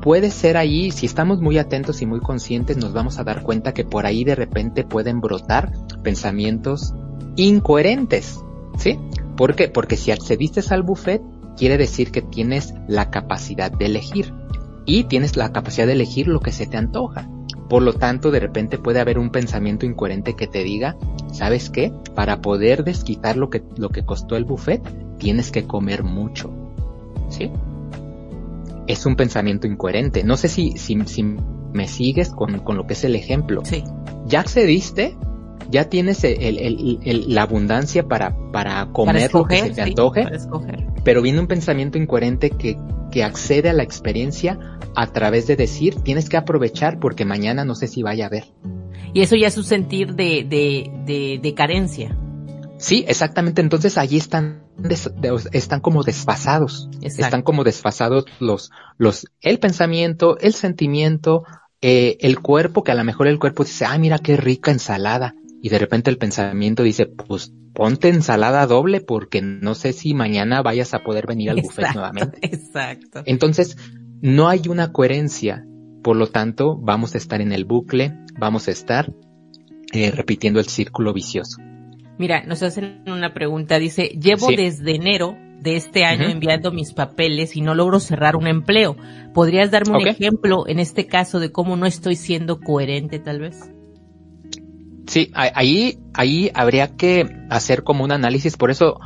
[0.01, 3.73] puede ser ahí, si estamos muy atentos y muy conscientes, nos vamos a dar cuenta
[3.73, 5.71] que por ahí de repente pueden brotar
[6.03, 6.93] pensamientos
[7.35, 8.39] incoherentes.
[8.77, 8.99] ¿Sí?
[9.37, 9.69] ¿Por qué?
[9.69, 11.21] Porque si accediste al buffet,
[11.55, 14.33] quiere decir que tienes la capacidad de elegir.
[14.85, 17.29] Y tienes la capacidad de elegir lo que se te antoja.
[17.69, 20.97] Por lo tanto, de repente puede haber un pensamiento incoherente que te diga,
[21.31, 21.91] ¿sabes qué?
[22.13, 24.81] Para poder desquitar lo que, lo que costó el buffet,
[25.17, 26.51] tienes que comer mucho.
[27.29, 27.51] ¿Sí?
[28.87, 30.23] Es un pensamiento incoherente.
[30.23, 33.61] No sé si, si, si me sigues con, con, lo que es el ejemplo.
[33.63, 33.83] Sí.
[34.25, 35.15] Ya accediste,
[35.69, 40.27] ya tienes el, el, la abundancia para, para comer lo que se te antoje.
[41.03, 42.77] Pero viene un pensamiento incoherente que,
[43.11, 44.57] que accede a la experiencia
[44.95, 48.45] a través de decir, tienes que aprovechar porque mañana no sé si vaya a ver.
[49.13, 52.17] Y eso ya es un sentir de, de, de, de carencia.
[52.77, 53.61] Sí, exactamente.
[53.61, 54.63] Entonces allí están,
[55.51, 56.89] están como desfasados.
[57.01, 61.43] Están como desfasados los, los, el pensamiento, el sentimiento,
[61.81, 65.35] eh, el cuerpo, que a lo mejor el cuerpo dice, ay, mira qué rica ensalada.
[65.65, 70.61] Y de repente el pensamiento dice, pues ponte ensalada doble porque no sé si mañana
[70.61, 72.37] vayas a poder venir al buffet nuevamente.
[72.41, 73.23] Exacto.
[73.25, 73.77] Entonces,
[74.21, 75.65] no hay una coherencia,
[76.03, 79.13] por lo tanto vamos a estar en el bucle, vamos a estar
[79.93, 81.61] eh, repitiendo el círculo vicioso.
[82.17, 87.55] Mira, nos hacen una pregunta, dice, llevo desde enero de este año enviando mis papeles
[87.55, 88.97] y no logro cerrar un empleo.
[89.33, 93.71] ¿Podrías darme un ejemplo en este caso de cómo no estoy siendo coherente tal vez?
[95.07, 98.99] Sí, ahí, ahí habría que hacer como un análisis, por eso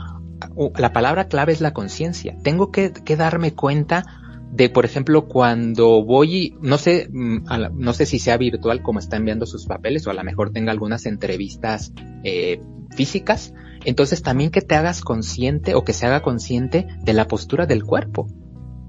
[0.77, 2.35] la palabra clave es la conciencia.
[2.43, 4.05] Tengo que, que darme cuenta
[4.51, 9.17] de, por ejemplo, cuando voy, no sé, mm, no sé si sea virtual como está
[9.17, 12.61] enviando sus papeles o a lo mejor tenga algunas entrevistas eh,
[12.95, 13.53] físicas,
[13.85, 17.83] entonces también que te hagas consciente o que se haga consciente de la postura del
[17.83, 18.27] cuerpo.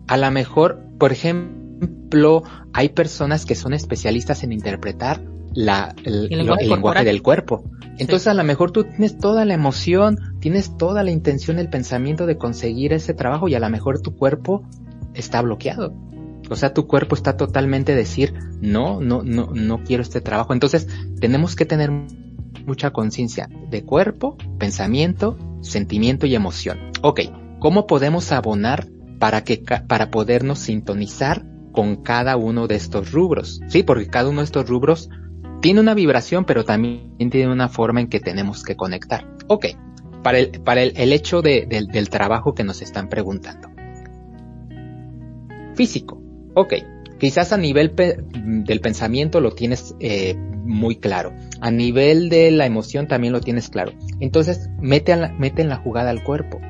[0.07, 2.43] A lo mejor, por ejemplo,
[2.73, 5.23] hay personas que son especialistas en interpretar
[5.59, 7.65] la, el, lenguaje, del cuerpo.
[7.99, 12.27] Entonces a lo mejor tú tienes toda la emoción, tienes toda la intención, el pensamiento
[12.27, 14.63] de conseguir ese trabajo y a lo mejor tu cuerpo
[15.15, 15.93] está bloqueado.
[16.49, 20.53] O sea, tu cuerpo está totalmente decir, no, no, no, no quiero este trabajo.
[20.53, 20.87] Entonces
[21.19, 21.91] tenemos que tener
[22.65, 26.79] mucha conciencia de cuerpo, pensamiento, sentimiento y emoción.
[27.03, 27.23] Ok,
[27.59, 28.87] ¿cómo podemos abonar
[29.19, 33.61] para que, para podernos sintonizar con cada uno de estos rubros?
[33.67, 35.11] Sí, porque cada uno de estos rubros
[35.61, 39.27] tiene una vibración, pero también tiene una forma en que tenemos que conectar.
[39.49, 39.67] Ok,
[40.23, 43.69] para el, para el, hecho del trabajo que nos están preguntando.
[45.75, 46.21] Físico,
[46.55, 46.75] ok,
[47.19, 53.07] quizás a nivel del pensamiento lo tienes eh, muy claro, a nivel de la emoción
[53.07, 53.93] también lo tienes claro.
[54.21, 56.61] Entonces, mete, mete en la jugada al cuerpo,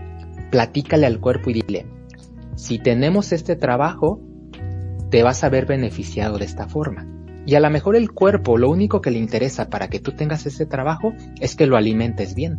[0.50, 1.86] platícale al cuerpo y dile,
[2.54, 4.20] si tenemos este trabajo,
[5.10, 7.07] te vas a ver beneficiado de esta forma
[7.48, 10.44] y a lo mejor el cuerpo lo único que le interesa para que tú tengas
[10.44, 12.58] ese trabajo es que lo alimentes bien.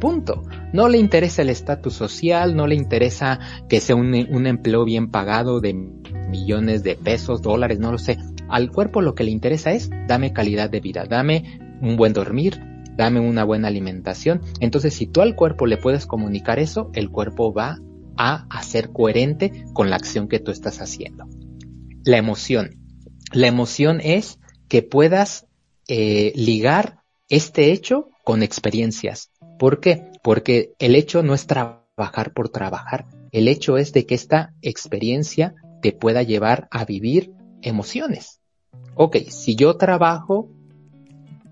[0.00, 0.42] Punto.
[0.72, 5.12] No le interesa el estatus social, no le interesa que sea un, un, empleo bien
[5.12, 8.18] pagado de millones de pesos, dólares, no lo sé.
[8.48, 12.60] Al cuerpo lo que le interesa es dame calidad de vida, dame un buen dormir,
[12.96, 14.40] dame una buena alimentación.
[14.58, 17.78] Entonces, si tú al cuerpo le puedes comunicar eso, el cuerpo va
[18.16, 21.28] a ser coherente con la acción que tú estás haciendo.
[22.04, 22.85] La emoción.
[23.36, 25.46] La emoción es que puedas
[25.88, 29.30] eh, ligar este hecho con experiencias.
[29.58, 30.10] ¿Por qué?
[30.22, 33.04] Porque el hecho no es trabajar por trabajar.
[33.32, 38.40] El hecho es de que esta experiencia te pueda llevar a vivir emociones.
[38.94, 40.48] Ok, si yo trabajo,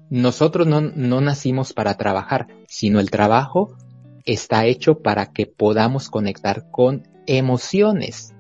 [0.08, 3.76] nosotros no, no nacimos para trabajar, sino el trabajo
[4.24, 8.32] está hecho para que podamos conectar con emociones.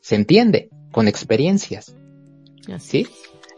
[0.00, 0.70] ¿Se entiende?
[0.90, 1.94] Con experiencias.
[2.78, 3.06] ¿Sí?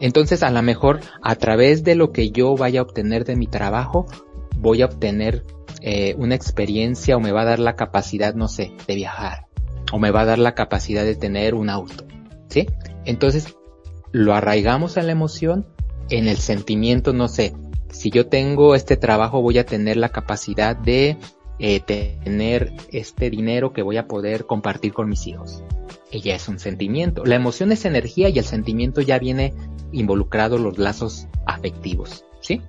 [0.01, 3.47] Entonces, a lo mejor, a través de lo que yo vaya a obtener de mi
[3.47, 4.07] trabajo,
[4.57, 5.45] voy a obtener
[5.81, 9.47] eh, una experiencia o me va a dar la capacidad, no sé, de viajar.
[9.93, 12.05] O me va a dar la capacidad de tener un auto.
[12.49, 12.67] ¿Sí?
[13.05, 13.57] Entonces,
[14.11, 15.67] lo arraigamos a la emoción,
[16.11, 17.55] en el sentimiento, no sé,
[17.93, 21.17] si yo tengo este trabajo voy a tener la capacidad de
[21.59, 25.63] eh, tener este dinero que voy a poder compartir con mis hijos
[26.13, 27.25] ella es un sentimiento.
[27.25, 29.55] La emoción es energía y el sentimiento ya viene
[29.91, 32.61] involucrado los lazos afectivos, ¿sí?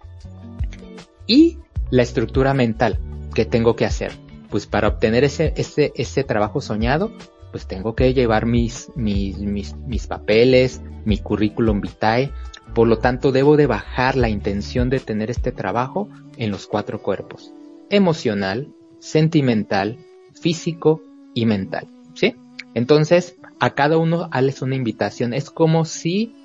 [1.27, 2.99] Y la estructura mental,
[3.35, 4.13] ¿qué tengo que hacer?
[4.49, 7.11] Pues para obtener ese, ese, ese trabajo soñado,
[7.51, 12.31] pues tengo que llevar mis, mis, mis, mis papeles, mi currículum vitae,
[12.73, 17.01] por lo tanto debo de bajar la intención de tener este trabajo en los cuatro
[17.01, 17.53] cuerpos,
[17.95, 19.99] emocional, sentimental,
[20.33, 21.01] físico
[21.33, 22.35] y mental, ¿sí?
[22.73, 25.33] Entonces, a cada uno hazles una invitación.
[25.33, 26.35] Es como si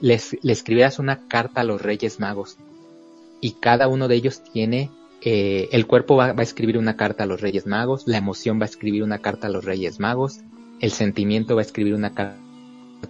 [0.00, 2.56] les, le escribieras una carta a los Reyes Magos.
[3.40, 7.26] Y cada uno de ellos tiene, eh, el cuerpo va, a escribir una carta a
[7.26, 10.40] los Reyes Magos, la emoción va a escribir una carta a los Reyes Magos,
[10.80, 12.38] el sentimiento va a escribir una carta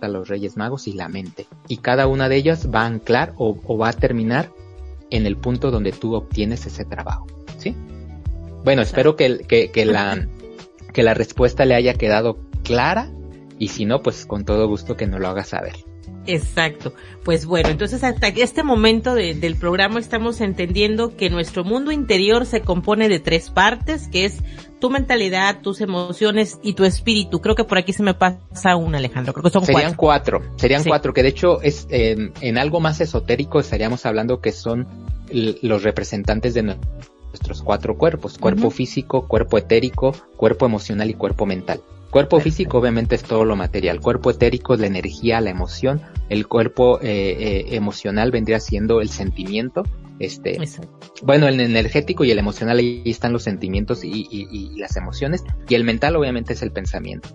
[0.01, 1.47] a los Reyes Magos y la mente.
[1.69, 4.51] Y cada una de ellas va a anclar o, o va a terminar
[5.11, 7.27] en el punto donde tú obtienes ese trabajo.
[7.71, 7.77] ¿Sí?
[8.65, 10.27] Bueno, espero que, que, que la,
[10.93, 13.11] que la respuesta le haya quedado clara
[13.59, 15.75] y si no, pues con todo gusto que nos lo haga saber.
[16.27, 16.93] Exacto.
[17.25, 22.61] Pues bueno, entonces hasta este momento del programa estamos entendiendo que nuestro mundo interior se
[22.61, 24.39] compone de tres partes, que es
[24.79, 27.41] tu mentalidad, tus emociones y tu espíritu.
[27.41, 29.33] Creo que por aquí se me pasa una, Alejandro.
[29.33, 30.43] Creo que son Serían cuatro.
[30.57, 34.87] Serían cuatro, que de hecho es en algo más esotérico estaríamos hablando que son
[35.31, 36.77] los representantes de
[37.39, 38.37] nuestros cuatro cuerpos.
[38.39, 41.81] Cuerpo físico, cuerpo etérico, cuerpo emocional y cuerpo mental.
[42.11, 46.49] Cuerpo físico obviamente es todo lo material, cuerpo etérico es la energía, la emoción, el
[46.49, 49.83] cuerpo eh, eh, emocional vendría siendo el sentimiento,
[50.19, 50.59] este,
[51.23, 55.75] bueno, el energético y el emocional ahí están los sentimientos y, y, las emociones y
[55.75, 57.29] el mental obviamente es el pensamiento.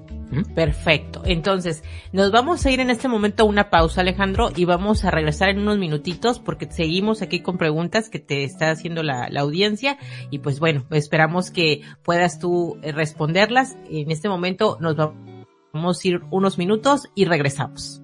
[0.56, 1.22] Perfecto.
[1.26, 5.12] Entonces, nos vamos a ir en este momento a una pausa, Alejandro, y vamos a
[5.12, 9.42] regresar en unos minutitos porque seguimos aquí con preguntas que te está haciendo la, la
[9.42, 9.98] audiencia
[10.32, 13.78] y pues bueno, esperamos que puedas tú eh, responderlas.
[13.90, 18.02] En este momento nos vamos a ir unos minutos y regresamos.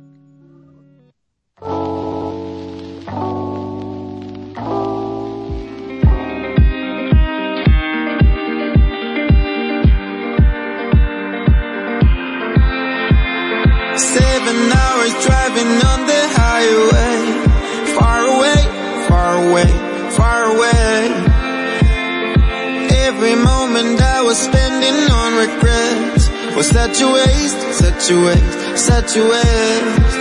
[15.10, 17.18] was driving on the highway.
[17.98, 18.62] Far away,
[19.08, 19.70] far away,
[20.20, 20.98] far away.
[23.08, 26.30] Every moment I was spending on regrets.
[26.56, 30.16] Was such a waste, such a waste, such a waste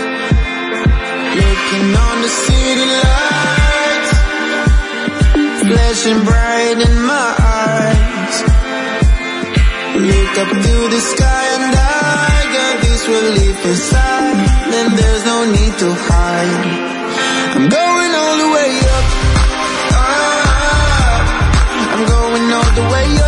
[1.40, 4.12] Looking on the city lights.
[5.64, 7.28] Flashing bright in my
[7.60, 8.36] eyes.
[10.08, 11.97] Look up to the sky and I
[13.08, 14.36] relief inside
[14.72, 16.64] Then there's no need to hide.
[17.56, 19.06] I'm going all the way up.
[20.00, 21.18] Ah,
[21.94, 23.27] I'm going all the way up.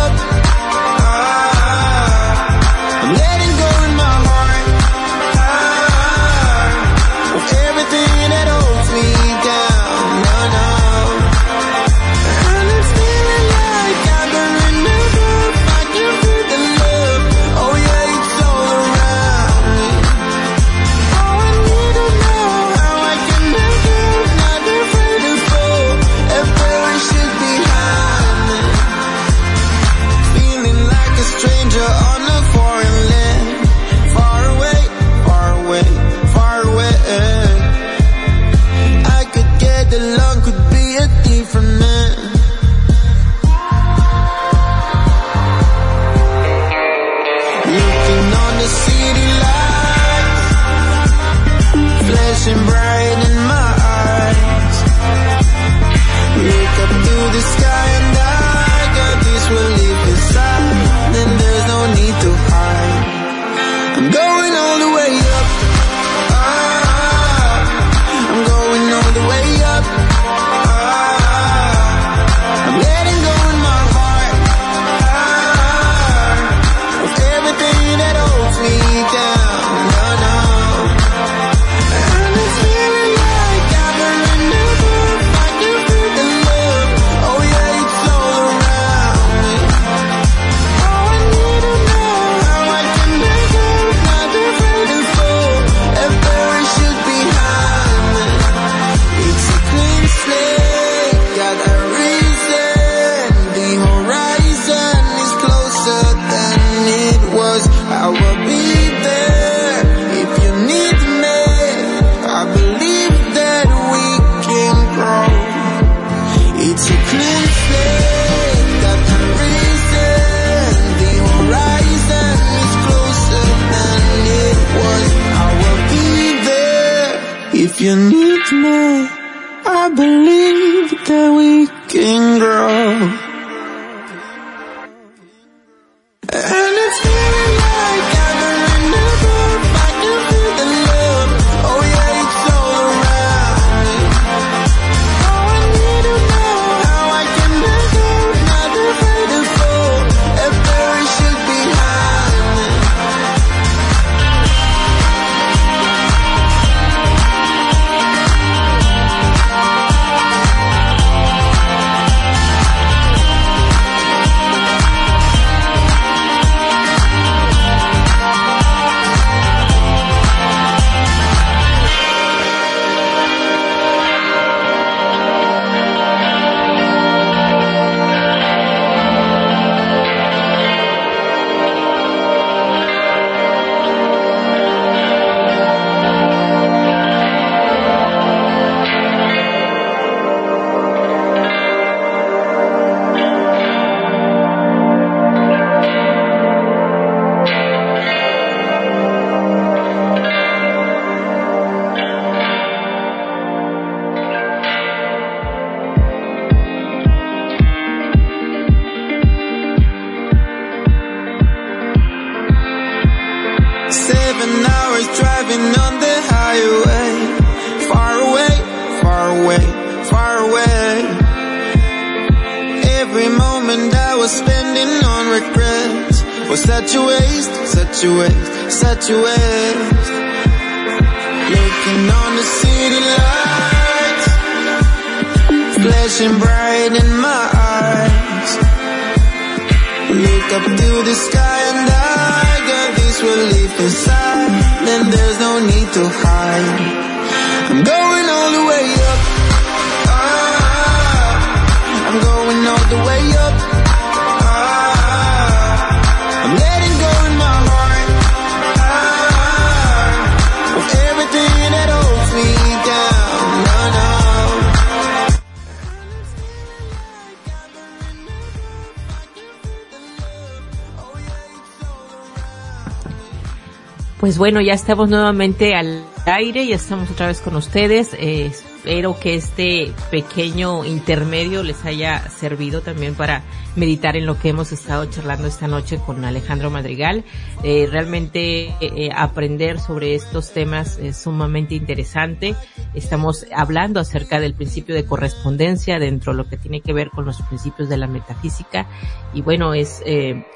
[274.21, 278.11] Pues bueno, ya estamos nuevamente al aire, ya estamos otra vez con ustedes.
[278.13, 278.51] Eh,
[278.81, 283.43] espero que este pequeño intermedio les haya servido también para
[283.75, 287.23] meditar en lo que hemos estado charlando esta noche con Alejandro Madrigal.
[287.61, 292.55] Eh, realmente eh, aprender sobre estos temas es sumamente interesante.
[292.95, 297.23] Estamos hablando acerca del principio de correspondencia dentro de lo que tiene que ver con
[297.23, 298.87] los principios de la metafísica
[299.31, 300.01] y bueno, es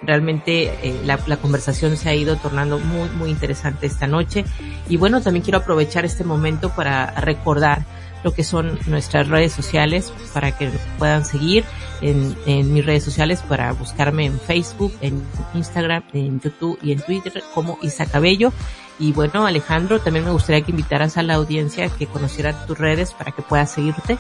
[0.02, 0.74] realmente
[1.06, 4.46] la, la conversación se ha ido tornando muy, muy interesante esta noche
[4.90, 7.86] y bueno, también quiero aprovechar este momento para recordar
[8.26, 10.68] lo que son nuestras redes sociales para que
[10.98, 11.64] puedan seguir
[12.02, 15.22] en, mis redes sociales para buscarme en Facebook, en
[15.54, 18.52] Instagram, en YouTube y en Twitter como Isa Cabello.
[18.98, 23.14] Y bueno, Alejandro, también me gustaría que invitaras a la audiencia que conociera tus redes
[23.14, 24.18] para que pueda seguirte.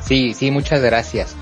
[0.00, 1.34] Sí, sí, muchas gracias.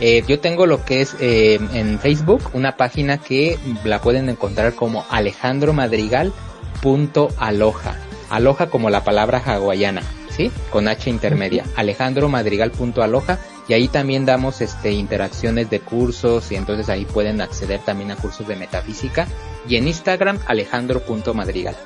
[0.00, 4.74] Eh, yo tengo lo que es eh, en Facebook una página que la pueden encontrar
[4.74, 6.34] como Alejandro Madrigal
[6.82, 7.96] punto aloja.
[8.28, 10.02] Aloja como la palabra hawaiana,
[10.36, 10.50] ¿sí?
[10.70, 11.64] Con H intermedia.
[11.76, 13.38] Alejandro Madrigal punto aloja.
[13.68, 18.16] Y ahí también damos este interacciones de cursos y entonces ahí pueden acceder también a
[18.16, 19.26] cursos de metafísica.
[19.68, 21.76] Y en Instagram, Alejandro punto Madrigal.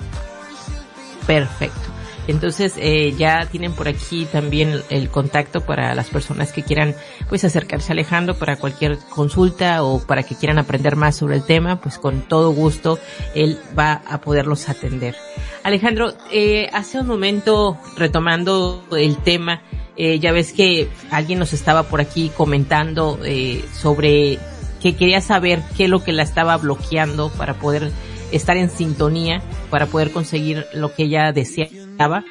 [1.27, 1.91] Perfecto.
[2.27, 6.95] Entonces eh, ya tienen por aquí también el contacto para las personas que quieran
[7.29, 11.45] pues acercarse a Alejandro para cualquier consulta o para que quieran aprender más sobre el
[11.45, 12.99] tema, pues con todo gusto
[13.35, 15.17] él va a poderlos atender.
[15.63, 19.63] Alejandro, eh, hace un momento retomando el tema,
[19.97, 24.39] eh, ya ves que alguien nos estaba por aquí comentando eh, sobre
[24.81, 27.91] que quería saber qué es lo que la estaba bloqueando para poder
[28.33, 32.25] estar en sintonía, para poder conseguir lo que ella deseaba.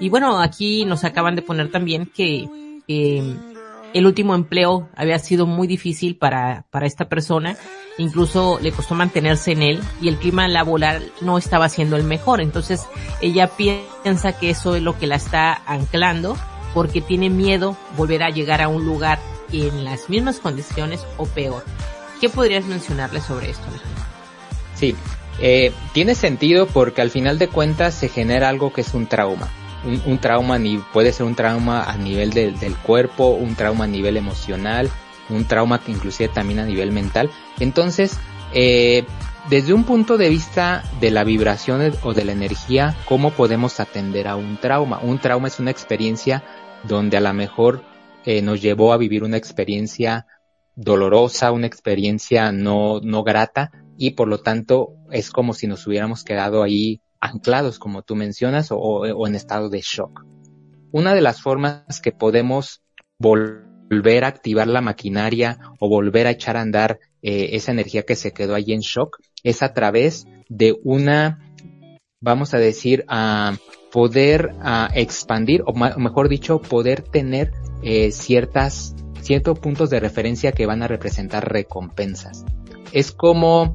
[0.00, 2.46] Y bueno, aquí nos acaban de poner también que
[2.86, 7.56] el último empleo había sido muy difícil para, para esta persona,
[7.98, 12.40] incluso le costó mantenerse en él y el clima laboral no estaba siendo el mejor.
[12.40, 12.82] Entonces
[13.20, 16.36] ella piensa que eso es lo que la está anclando
[16.72, 19.18] porque tiene miedo volver a llegar a un lugar
[19.52, 21.64] en las mismas condiciones o peor.
[22.20, 23.64] ¿Qué podrías mencionarle sobre esto?
[24.74, 24.96] Sí,
[25.40, 29.48] eh, tiene sentido porque al final de cuentas se genera algo que es un trauma.
[30.06, 33.86] Un, trauma ni puede ser un trauma a nivel de, del cuerpo, un trauma a
[33.86, 34.90] nivel emocional,
[35.30, 37.30] un trauma que inclusive también a nivel mental.
[37.60, 38.18] Entonces,
[38.52, 39.04] eh,
[39.50, 44.26] desde un punto de vista de la vibración o de la energía, ¿cómo podemos atender
[44.26, 45.00] a un trauma?
[45.02, 46.42] Un trauma es una experiencia
[46.82, 47.82] donde a lo mejor
[48.24, 50.26] eh, nos llevó a vivir una experiencia
[50.76, 56.24] dolorosa, una experiencia no, no grata y por lo tanto es como si nos hubiéramos
[56.24, 60.24] quedado ahí anclados, como tú mencionas, o, o, en estado de shock.
[60.90, 62.82] Una de las formas que podemos
[63.18, 68.16] volver a activar la maquinaria o volver a echar a andar eh, esa energía que
[68.16, 71.38] se quedó ahí en shock es a través de una,
[72.20, 73.56] vamos a decir, a
[73.92, 80.66] poder a expandir, o mejor dicho, poder tener eh, ciertas, ciertos puntos de referencia que
[80.66, 82.44] van a representar recompensas.
[82.92, 83.74] Es como,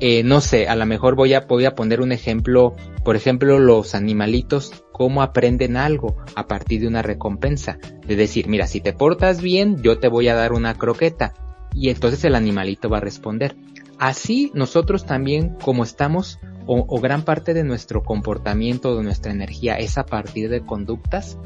[0.00, 2.74] eh, no sé, a lo mejor voy a, poner un ejemplo,
[3.04, 7.78] por ejemplo, los animalitos, cómo aprenden algo a partir de una recompensa.
[8.06, 11.34] De decir, mira, si te portas bien, yo te voy a dar una croqueta.
[11.74, 13.56] Y entonces el animalito va a responder.
[13.98, 19.74] Así nosotros también, como estamos, o, o gran parte de nuestro comportamiento, de nuestra energía
[19.74, 21.38] es a partir de conductas,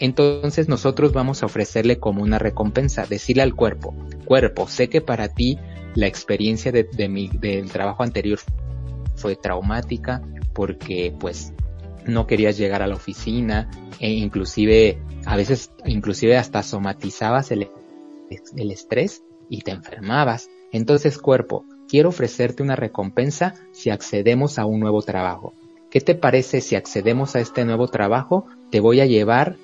[0.00, 3.94] entonces nosotros vamos a ofrecerle como una recompensa, decirle al cuerpo,
[4.24, 5.58] cuerpo, sé que para ti
[5.98, 8.38] la experiencia de, de mi, del trabajo anterior
[9.16, 10.22] fue traumática
[10.52, 11.52] porque pues
[12.06, 13.68] no querías llegar a la oficina
[13.98, 17.68] e inclusive a veces inclusive hasta somatizabas el,
[18.56, 20.48] el estrés y te enfermabas.
[20.70, 25.52] Entonces cuerpo, quiero ofrecerte una recompensa si accedemos a un nuevo trabajo.
[25.90, 28.46] ¿Qué te parece si accedemos a este nuevo trabajo?
[28.70, 29.56] Te voy a llevar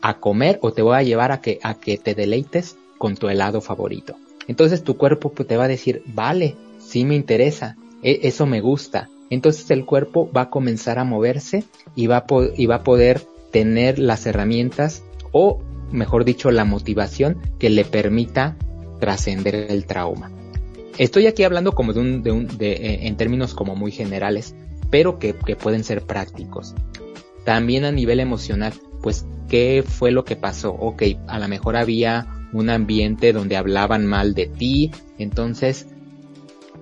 [0.00, 3.28] a comer o te voy a llevar a que, a que te deleites con tu
[3.28, 4.16] helado favorito.
[4.48, 9.08] Entonces tu cuerpo te va a decir, vale, sí me interesa, e eso me gusta.
[9.30, 13.22] Entonces el cuerpo va a comenzar a moverse y va a, va a poder
[13.52, 15.60] tener las herramientas o,
[15.92, 18.56] mejor dicho, la motivación que le permita
[19.00, 20.30] trascender el trauma.
[20.96, 24.54] Estoy aquí hablando como de un, eh, en términos como muy generales,
[24.90, 26.74] pero que, que pueden ser prácticos.
[27.44, 28.72] También a nivel emocional,
[29.02, 30.72] pues, ¿qué fue lo que pasó?
[30.72, 35.86] Ok, a lo mejor había un ambiente donde hablaban mal de ti, entonces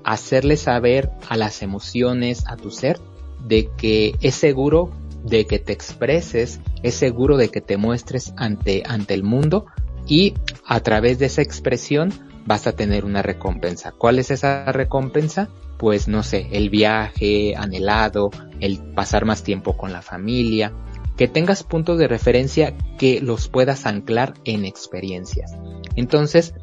[0.04, 3.00] hacerle saber a las emociones, a tu ser,
[3.44, 4.90] de que es seguro
[5.24, 9.66] de que te expreses, es seguro de que te muestres ante, ante el mundo
[10.06, 12.12] y a través de esa expresión
[12.46, 13.92] vas a tener una recompensa.
[13.92, 15.48] ¿Cuál es esa recompensa?
[15.78, 20.72] Pues no sé, el viaje anhelado, el pasar más tiempo con la familia,
[21.16, 25.52] que tengas puntos de referencia que los puedas anclar en experiencias.
[25.96, 26.54] Entonces,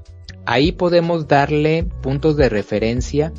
[0.46, 3.34] ahí podemos darle puntos de referencia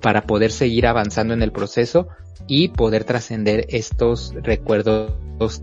[0.00, 2.08] para poder seguir avanzando en el proceso
[2.46, 5.12] y poder trascender estos recuerdos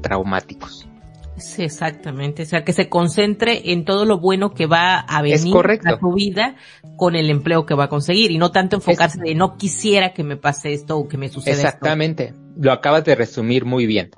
[0.01, 0.87] traumáticos.
[1.37, 2.43] Sí, exactamente.
[2.43, 5.55] O sea, que se concentre en todo lo bueno que va a venir
[5.85, 6.55] a su vida
[6.97, 10.23] con el empleo que va a conseguir y no tanto enfocarse de no quisiera que
[10.23, 12.33] me pase esto o que me suceda Exactamente.
[12.57, 14.11] Lo acabas de resumir muy bien.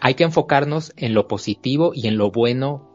[0.00, 2.88] Hay que enfocarnos en lo positivo y en lo bueno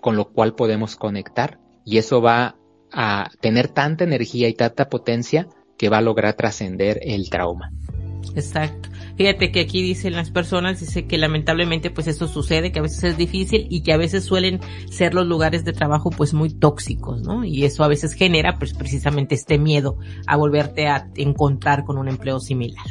[0.00, 2.56] con lo cual podemos conectar y eso va
[2.92, 7.70] a tener tanta energía y tanta potencia que va a lograr trascender el trauma.
[8.34, 8.88] Exacto.
[9.16, 13.02] Fíjate que aquí dicen las personas, dice que lamentablemente pues eso sucede, que a veces
[13.04, 14.60] es difícil y que a veces suelen
[14.90, 17.44] ser los lugares de trabajo pues muy tóxicos, ¿no?
[17.44, 22.08] Y eso a veces genera pues precisamente este miedo a volverte a encontrar con un
[22.08, 22.86] empleo similar.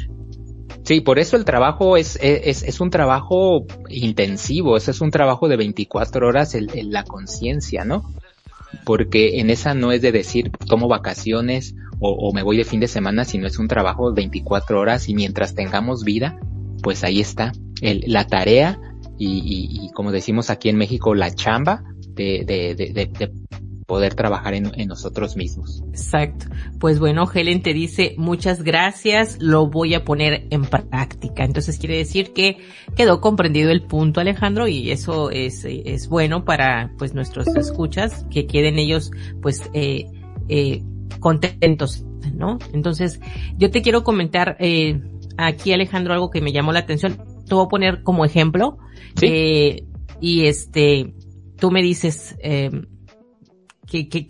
[0.84, 5.48] Sí, por eso el trabajo es, es, es un trabajo intensivo, ese es un trabajo
[5.48, 8.10] de 24 horas en, la conciencia, ¿no?
[8.84, 12.86] Porque en esa no es de decir tomo vacaciones o, me voy de fin de
[12.86, 16.38] semana, si no es un trabajo 24 horas y mientras tengamos vida,
[16.82, 17.52] pues ahí está
[17.82, 18.78] el, la tarea
[19.18, 21.82] y, como decimos aquí en México, la chamba
[22.14, 23.30] de, de, de,
[23.88, 25.82] poder trabajar en, en, nosotros mismos.
[25.88, 26.44] Exacto.
[26.78, 31.42] Pues bueno, Helen te dice muchas gracias, lo voy a poner en práctica.
[31.42, 32.58] Entonces quiere decir que
[32.94, 38.46] quedó comprendido el punto, Alejandro, y eso es, es bueno para pues nuestros escuchas, que
[38.46, 39.10] queden ellos
[39.40, 40.04] pues eh,
[40.50, 40.82] eh,
[41.18, 42.58] contentos, ¿no?
[42.74, 43.20] Entonces,
[43.56, 45.00] yo te quiero comentar eh,
[45.38, 47.16] aquí, Alejandro, algo que me llamó la atención.
[47.46, 48.76] Te voy a poner como ejemplo.
[49.22, 49.82] Eh,
[50.20, 51.14] y este,
[51.56, 52.70] tú me dices, eh,
[53.90, 54.26] ¿qué, qué,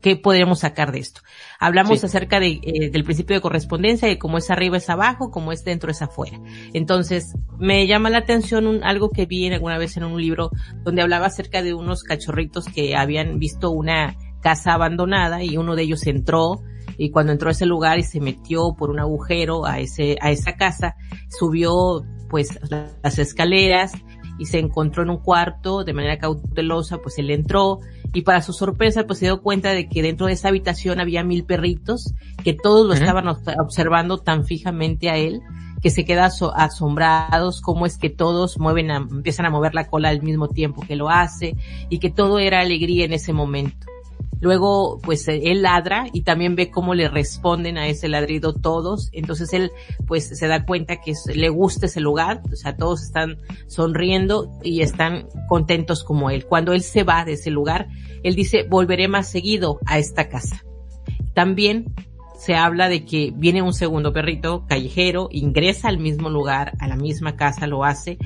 [0.00, 1.20] qué podríamos sacar de esto?
[1.58, 5.52] Hablamos acerca de, eh, del principio de correspondencia, de cómo es arriba es abajo, cómo
[5.52, 6.40] es dentro es afuera.
[6.72, 10.50] Entonces, me llama la atención un, algo que vi alguna vez en un libro
[10.84, 15.82] donde hablaba acerca de unos cachorritos que habían visto una casa abandonada y uno de
[15.82, 16.62] ellos entró
[16.98, 20.30] y cuando entró a ese lugar y se metió por un agujero a ese, a
[20.30, 20.96] esa casa,
[21.28, 23.92] subió pues las escaleras
[24.38, 27.80] y se encontró en un cuarto de manera cautelosa, pues él entró
[28.16, 31.22] y para su sorpresa pues se dio cuenta de que dentro de esa habitación había
[31.22, 35.42] mil perritos que todos lo estaban observando tan fijamente a él
[35.82, 40.22] que se queda asombrados cómo es que todos mueven empiezan a mover la cola al
[40.22, 41.56] mismo tiempo que lo hace
[41.90, 43.86] y que todo era alegría en ese momento.
[44.40, 49.08] Luego, pues eh, él ladra y también ve cómo le responden a ese ladrido todos.
[49.12, 49.70] Entonces él,
[50.06, 52.42] pues se da cuenta que le gusta ese lugar.
[52.52, 56.46] O sea, todos están sonriendo y están contentos como él.
[56.46, 57.88] Cuando él se va de ese lugar,
[58.22, 60.62] él dice, volveré más seguido a esta casa.
[61.34, 61.94] También
[62.38, 66.96] se habla de que viene un segundo perrito callejero, ingresa al mismo lugar, a la
[66.96, 68.18] misma casa, lo hace,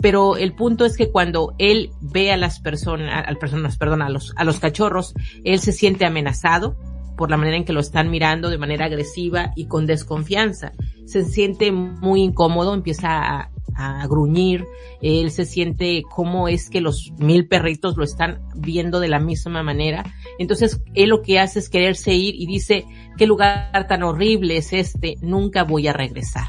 [0.00, 4.08] pero el punto es que cuando él ve a las personas, a, personas, perdón, a
[4.08, 6.76] los, a los cachorros, él se siente amenazado
[7.16, 10.72] por la manera en que lo están mirando de manera agresiva y con desconfianza.
[11.04, 14.66] Se siente muy incómodo, empieza a, a gruñir,
[15.00, 19.62] él se siente cómo es que los mil perritos lo están viendo de la misma
[19.62, 20.04] manera.
[20.38, 22.86] Entonces, él lo que hace es quererse ir y dice,
[23.16, 26.48] qué lugar tan horrible es este, nunca voy a regresar.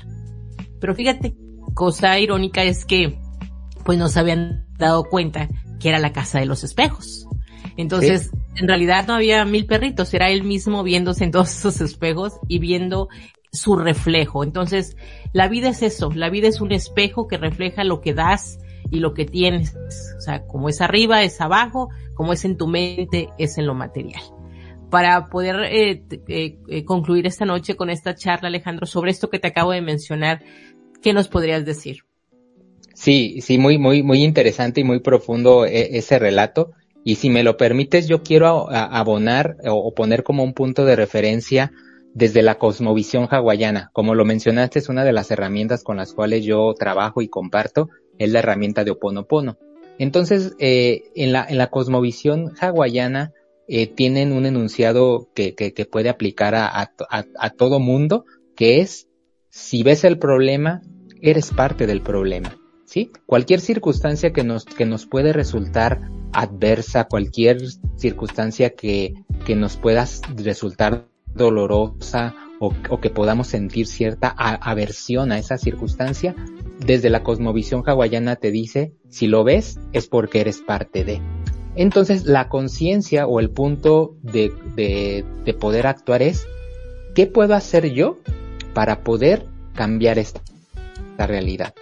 [0.79, 1.35] Pero fíjate,
[1.73, 3.19] cosa irónica es que
[3.83, 5.49] pues no se habían dado cuenta
[5.79, 7.27] que era la casa de los espejos.
[7.77, 12.33] Entonces, en realidad no había mil perritos, era él mismo viéndose en todos esos espejos
[12.47, 13.07] y viendo
[13.51, 14.43] su reflejo.
[14.43, 14.97] Entonces,
[15.33, 18.59] la vida es eso, la vida es un espejo que refleja lo que das
[18.91, 19.75] y lo que tienes.
[20.17, 23.75] O sea, como es arriba, es abajo, como es en tu mente, es en lo
[23.75, 24.21] material.
[24.89, 29.39] Para poder eh, eh, eh, concluir esta noche con esta charla, Alejandro, sobre esto que
[29.39, 30.43] te acabo de mencionar,
[31.01, 32.08] ¿qué nos podrías decir?
[32.99, 36.73] Sí, sí, muy, muy, muy interesante y muy profundo e, ese relato.
[37.05, 41.71] Y si me lo permites, yo quiero abonar o poner como un punto de referencia
[42.13, 43.89] desde la cosmovisión hawaiana.
[43.93, 47.87] Como lo mencionaste, es una de las herramientas con las cuales yo trabajo y comparto,
[48.17, 49.57] es la herramienta de Oponopono.
[49.97, 53.31] Entonces, eh, en, la, en la cosmovisión hawaiana
[53.69, 58.25] eh, tienen un enunciado que, que, que puede aplicar a, a, a todo mundo,
[58.57, 59.07] que es,
[59.49, 60.81] si ves el problema,
[61.21, 62.58] eres parte del problema.
[62.89, 63.11] ¿Sí?
[63.25, 67.61] Cualquier circunstancia que nos, que nos puede resultar adversa, cualquier
[67.95, 69.13] circunstancia que,
[69.45, 76.35] que nos pueda resultar dolorosa o, o que podamos sentir cierta aversión a esa circunstancia,
[76.79, 81.21] desde la cosmovisión hawaiana te dice, si lo ves es porque eres parte de.
[81.75, 86.47] Entonces la conciencia o el punto de, de, de poder actuar es,
[87.13, 88.17] ¿qué puedo hacer yo
[88.73, 90.41] para poder cambiar esta
[91.19, 91.73] esta realidad.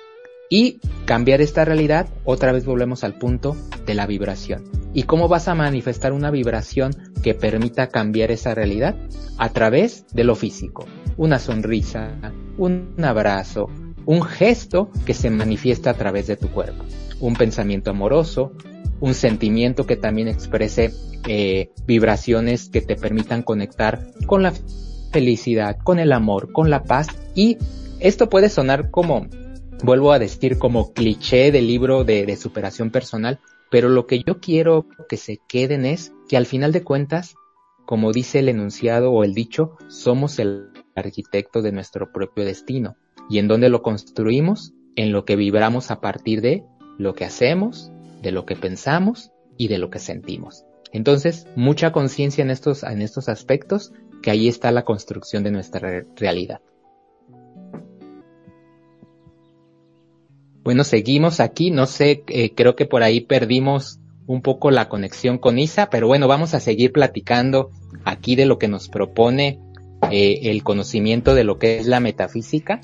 [0.50, 4.64] Y cambiar esta realidad, otra vez volvemos al punto de la vibración.
[4.94, 8.96] ¿Y cómo vas a manifestar una vibración que permita cambiar esa realidad?
[9.38, 10.86] A través de lo físico.
[11.18, 13.68] Una sonrisa, un abrazo,
[14.06, 16.86] un gesto que se manifiesta a través de tu cuerpo.
[17.20, 18.54] Un pensamiento amoroso,
[19.02, 20.94] un sentimiento que también exprese
[21.28, 24.54] eh, vibraciones que te permitan conectar con la
[25.12, 27.08] felicidad, con el amor, con la paz.
[27.36, 27.58] Y
[28.00, 29.28] esto puede sonar como
[29.84, 34.88] vuelvo a decir como cliché del libro de, superación personal, pero lo que yo quiero
[35.10, 37.36] que se queden es que al final de cuentas,
[37.86, 42.96] como dice el enunciado o el dicho, somos el arquitecto de nuestro propio destino.
[43.30, 44.74] ¿Y en dónde lo construimos?
[44.96, 46.64] En lo que vibramos a partir de
[46.98, 50.66] lo que hacemos, de lo que pensamos y de lo que sentimos.
[50.92, 53.92] Entonces, mucha conciencia en estos, en estos aspectos,
[54.24, 56.62] que ahí está la construcción de nuestra realidad.
[60.68, 65.38] Bueno, seguimos aquí, no sé, eh, creo que por ahí perdimos un poco la conexión
[65.38, 67.72] con Isa, pero bueno, vamos a seguir platicando
[68.04, 69.62] aquí de lo que nos propone
[70.12, 72.82] eh, el conocimiento de lo que es la metafísica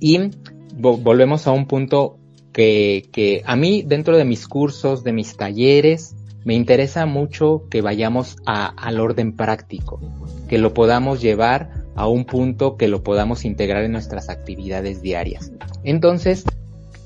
[0.00, 0.32] y
[0.74, 2.18] volvemos a un punto
[2.52, 7.82] que, que a mí dentro de mis cursos, de mis talleres, me interesa mucho que
[7.82, 10.00] vayamos al orden práctico,
[10.48, 15.52] que lo podamos llevar a un punto que lo podamos integrar en nuestras actividades diarias.
[15.84, 16.44] Entonces,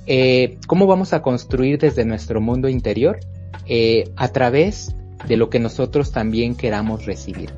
[0.07, 3.21] eh, ¿Cómo vamos a construir desde nuestro mundo interior?
[3.67, 4.95] Eh, a través
[5.27, 7.51] de lo que nosotros también queramos recibir.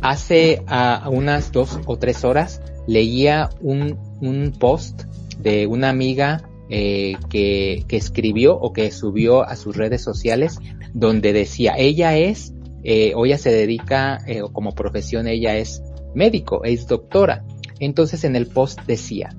[0.00, 0.62] Hace
[1.10, 5.02] unas dos o tres horas leía un, post
[5.38, 10.58] de una amiga eh, que, escribió o que subió a sus redes sociales
[10.94, 15.82] donde decía, ella es, eh, se dedica, eh, como profesión, ella es
[16.14, 17.44] médico, es doctora.
[17.78, 19.36] Entonces en el post decía,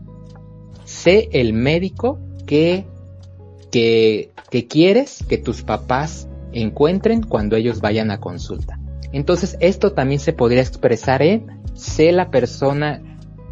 [0.86, 2.20] sé el médico
[2.52, 4.30] que,
[4.68, 8.78] quieres que tus papás encuentren cuando ellos vayan a consulta.
[9.14, 13.02] Entonces esto también se podría expresar en sé la persona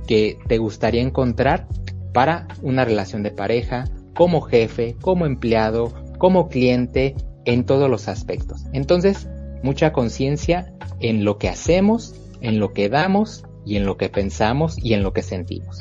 [0.05, 1.67] que te gustaría encontrar
[2.13, 8.65] para una relación de pareja, como jefe, como empleado, como cliente, en todos los aspectos.
[8.73, 9.29] Entonces,
[9.63, 14.77] mucha conciencia en lo que hacemos, en lo que damos y en lo que pensamos
[14.83, 15.77] y en lo que sentimos.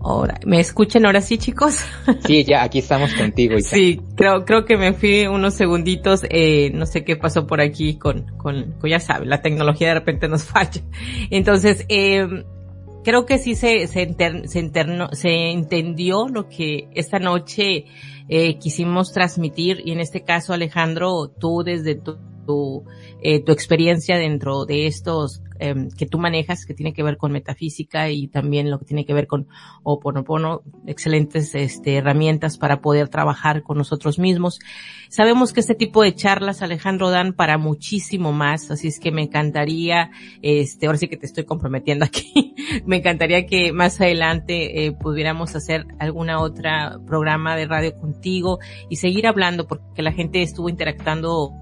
[0.00, 1.80] Ahora, ¿me escuchan ahora sí, chicos?
[2.24, 3.58] Sí, ya aquí estamos contigo.
[3.60, 7.96] Sí, creo, creo que me fui unos segunditos, eh, no sé qué pasó por aquí
[7.96, 10.82] con, con, con ya sabe, la tecnología de repente nos falla.
[11.30, 12.44] Entonces, eh,
[13.04, 17.86] creo que sí se, se, inter, se, interno, se entendió lo que esta noche
[18.28, 22.18] eh, quisimos transmitir y en este caso Alejandro, tú desde tu,
[22.48, 22.82] tu,
[23.20, 27.30] eh, tu experiencia dentro de estos eh, que tú manejas, que tiene que ver con
[27.30, 29.48] metafísica y también lo que tiene que ver con
[29.82, 34.60] Oponopono, excelentes este, herramientas para poder trabajar con nosotros mismos.
[35.10, 39.22] Sabemos que este tipo de charlas, Alejandro, dan para muchísimo más, así es que me
[39.22, 42.54] encantaría, este, ahora sí que te estoy comprometiendo aquí,
[42.86, 48.96] me encantaría que más adelante eh, pudiéramos hacer alguna otra programa de radio contigo y
[48.96, 51.52] seguir hablando porque la gente estuvo interactuando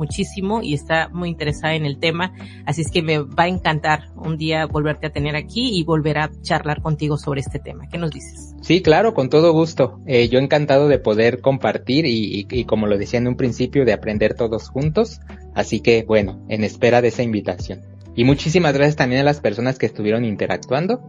[0.00, 2.32] muchísimo y está muy interesada en el tema,
[2.66, 6.18] así es que me va a encantar un día volverte a tener aquí y volver
[6.18, 7.86] a charlar contigo sobre este tema.
[7.88, 8.54] ¿Qué nos dices?
[8.62, 10.00] Sí, claro, con todo gusto.
[10.06, 14.34] Eh, yo encantado de poder compartir y, como lo decía en un principio, de aprender
[14.34, 15.20] todos juntos.
[15.54, 17.82] Así que bueno, en espera de esa invitación.
[18.16, 21.02] Y muchísimas gracias también a las personas que estuvieron interactuando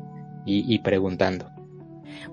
[0.45, 1.60] y preguntando.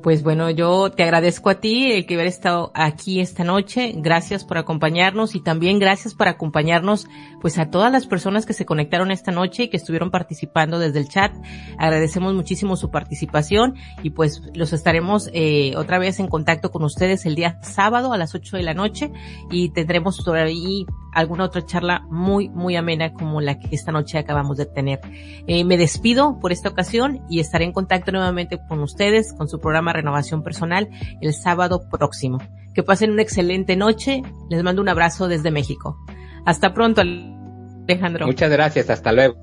[0.03, 3.93] Pues bueno, yo te agradezco a ti el que haber estado aquí esta noche.
[3.97, 7.09] Gracias por acompañarnos y también gracias por acompañarnos
[7.41, 11.01] pues a todas las personas que se conectaron esta noche y que estuvieron participando desde
[11.01, 11.33] el chat.
[11.79, 17.27] Agradecemos muchísimo su participación y pues los estaremos eh, otra vez en contacto con ustedes
[17.27, 19.13] el día sábado a las 8 de la noche
[19.51, 24.19] y tendremos por ahí alguna otra charla muy, muy amena como la que esta noche
[24.19, 25.01] acabamos de tener.
[25.47, 29.61] Eh, me despido por esta ocasión y estaré en contacto nuevamente con ustedes, con su
[29.61, 30.89] programa Renovación Personal,
[31.21, 32.39] el sábado próximo.
[32.75, 34.23] Que pasen una excelente noche.
[34.51, 35.99] Les mando un abrazo desde México.
[36.45, 38.27] Hasta pronto, Alejandro.
[38.27, 38.91] Muchas gracias.
[38.91, 39.37] Hasta luego.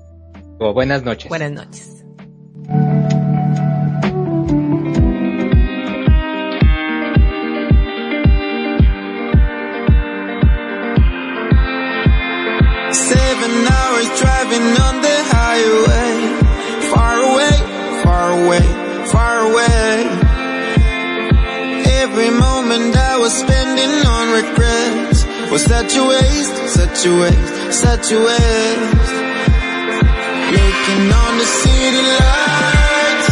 [0.58, 1.28] Buenas noches.
[1.28, 1.95] Buenas noches.
[13.96, 16.14] Hours driving on the highway.
[16.92, 17.54] Far away,
[18.04, 18.64] far away,
[19.12, 19.92] far away.
[22.02, 28.12] Every moment I was spending on regrets was such a waste, such a waste, such
[28.12, 29.12] a waste.
[30.56, 33.28] Looking on the city lights,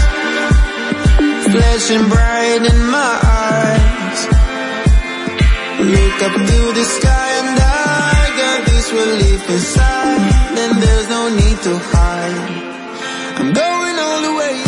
[1.53, 4.21] flashing bright in my eyes.
[5.95, 7.34] Look up to the sky
[8.95, 10.21] relief inside,
[10.63, 12.51] and there's no need to hide.
[13.39, 14.64] I'm going all the way